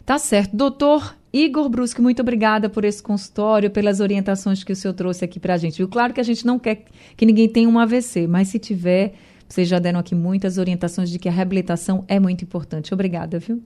Tá 0.07 0.16
certo. 0.18 0.57
Doutor 0.57 1.14
Igor 1.31 1.68
Brusque, 1.68 2.01
muito 2.01 2.23
obrigada 2.23 2.70
por 2.70 2.87
esse 2.87 3.03
consultório, 3.03 3.70
pelas 3.70 4.01
orientações 4.01 4.64
que 4.64 4.73
o 4.73 4.77
senhor 4.77 4.94
trouxe 4.94 5.27
aqui 5.27 5.38
para 5.38 5.55
a 5.55 5.57
gente. 5.59 5.77
Viu? 5.77 5.88
Claro 5.88 6.14
que 6.14 6.20
a 6.20 6.25
gente 6.25 6.47
não 6.47 6.59
quer 6.59 6.85
que 7.16 7.27
ninguém 7.27 7.47
tenha 7.47 7.68
um 7.68 7.79
AVC, 7.79 8.27
mas 8.27 8.49
se 8.49 8.59
tiver, 8.59 9.12
vocês 9.47 9.68
já 9.68 9.79
deram 9.79 10.01
aqui 10.01 10.14
muitas 10.14 10.57
orientações 10.57 11.11
de 11.11 11.18
que 11.18 11.29
a 11.29 11.33
reabilitação 11.33 12.03
é 12.09 12.18
muito 12.18 12.44
importante. 12.44 12.94
Obrigada, 12.94 13.38
viu? 13.38 13.62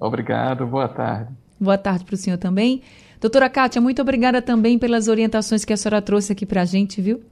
Obrigado, 0.00 0.66
boa 0.66 0.88
tarde. 0.88 1.30
Boa 1.60 1.76
tarde 1.76 2.04
para 2.06 2.14
o 2.14 2.16
senhor 2.16 2.38
também. 2.38 2.82
Doutora 3.20 3.50
Kátia, 3.50 3.82
muito 3.82 4.00
obrigada 4.00 4.40
também 4.40 4.78
pelas 4.78 5.08
orientações 5.08 5.62
que 5.62 5.74
a 5.74 5.76
senhora 5.76 6.00
trouxe 6.00 6.32
aqui 6.32 6.46
para 6.46 6.62
a 6.62 6.64
gente, 6.64 7.02
viu? 7.02 7.22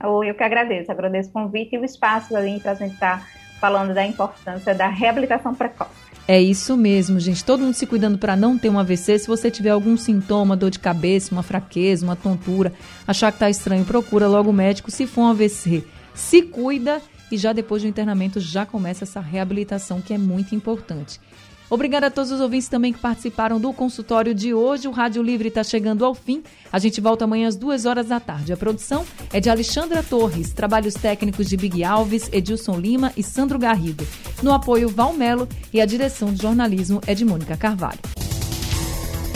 Eu 0.00 0.34
que 0.34 0.42
agradeço, 0.42 0.90
agradeço 0.90 1.28
o 1.28 1.32
convite 1.32 1.74
e 1.74 1.78
o 1.78 1.84
espaço 1.84 2.34
ali 2.34 2.58
para 2.60 2.72
a 2.72 2.74
gente 2.74 2.94
estar 2.94 3.18
tá 3.18 3.26
falando 3.60 3.92
da 3.92 4.06
importância 4.06 4.74
da 4.74 4.88
reabilitação 4.88 5.54
precoce. 5.54 5.90
É 6.26 6.40
isso 6.40 6.76
mesmo, 6.76 7.18
gente. 7.18 7.44
Todo 7.44 7.60
mundo 7.60 7.74
se 7.74 7.86
cuidando 7.86 8.16
para 8.16 8.36
não 8.36 8.56
ter 8.56 8.70
um 8.70 8.78
AVC. 8.78 9.18
Se 9.18 9.26
você 9.26 9.50
tiver 9.50 9.70
algum 9.70 9.96
sintoma, 9.96 10.56
dor 10.56 10.70
de 10.70 10.78
cabeça, 10.78 11.34
uma 11.34 11.42
fraqueza, 11.42 12.04
uma 12.06 12.16
tontura, 12.16 12.72
achar 13.06 13.32
que 13.32 13.36
está 13.36 13.50
estranho, 13.50 13.84
procura 13.84 14.28
logo 14.28 14.50
o 14.50 14.52
médico. 14.52 14.90
Se 14.90 15.06
for 15.06 15.22
um 15.22 15.26
AVC, 15.28 15.84
se 16.14 16.42
cuida 16.42 17.02
e 17.30 17.36
já 17.36 17.52
depois 17.52 17.82
do 17.82 17.88
internamento 17.88 18.40
já 18.40 18.64
começa 18.66 19.04
essa 19.04 19.20
reabilitação 19.20 20.00
que 20.00 20.14
é 20.14 20.18
muito 20.18 20.54
importante. 20.54 21.20
Obrigada 21.70 22.06
a 22.06 22.10
todos 22.10 22.30
os 22.32 22.40
ouvintes 22.40 22.68
também 22.68 22.92
que 22.94 22.98
participaram 22.98 23.60
do 23.60 23.72
consultório 23.74 24.34
de 24.34 24.54
hoje. 24.54 24.88
O 24.88 24.90
Rádio 24.90 25.22
Livre 25.22 25.48
está 25.48 25.62
chegando 25.62 26.02
ao 26.04 26.14
fim. 26.14 26.42
A 26.72 26.78
gente 26.78 27.00
volta 27.00 27.24
amanhã 27.24 27.46
às 27.46 27.56
duas 27.56 27.84
horas 27.84 28.08
da 28.08 28.18
tarde. 28.18 28.52
A 28.52 28.56
produção 28.56 29.04
é 29.32 29.38
de 29.38 29.50
Alexandra 29.50 30.02
Torres, 30.02 30.52
trabalhos 30.52 30.94
técnicos 30.94 31.46
de 31.46 31.56
Big 31.58 31.84
Alves, 31.84 32.30
Edilson 32.32 32.78
Lima 32.78 33.12
e 33.16 33.22
Sandro 33.22 33.58
Garrido. 33.58 34.06
No 34.42 34.54
apoio, 34.54 34.88
Valmelo 34.88 35.46
e 35.72 35.80
a 35.80 35.86
direção 35.86 36.32
de 36.32 36.40
jornalismo 36.40 37.02
é 37.06 37.14
de 37.14 37.24
Mônica 37.24 37.56
Carvalho. 37.56 38.17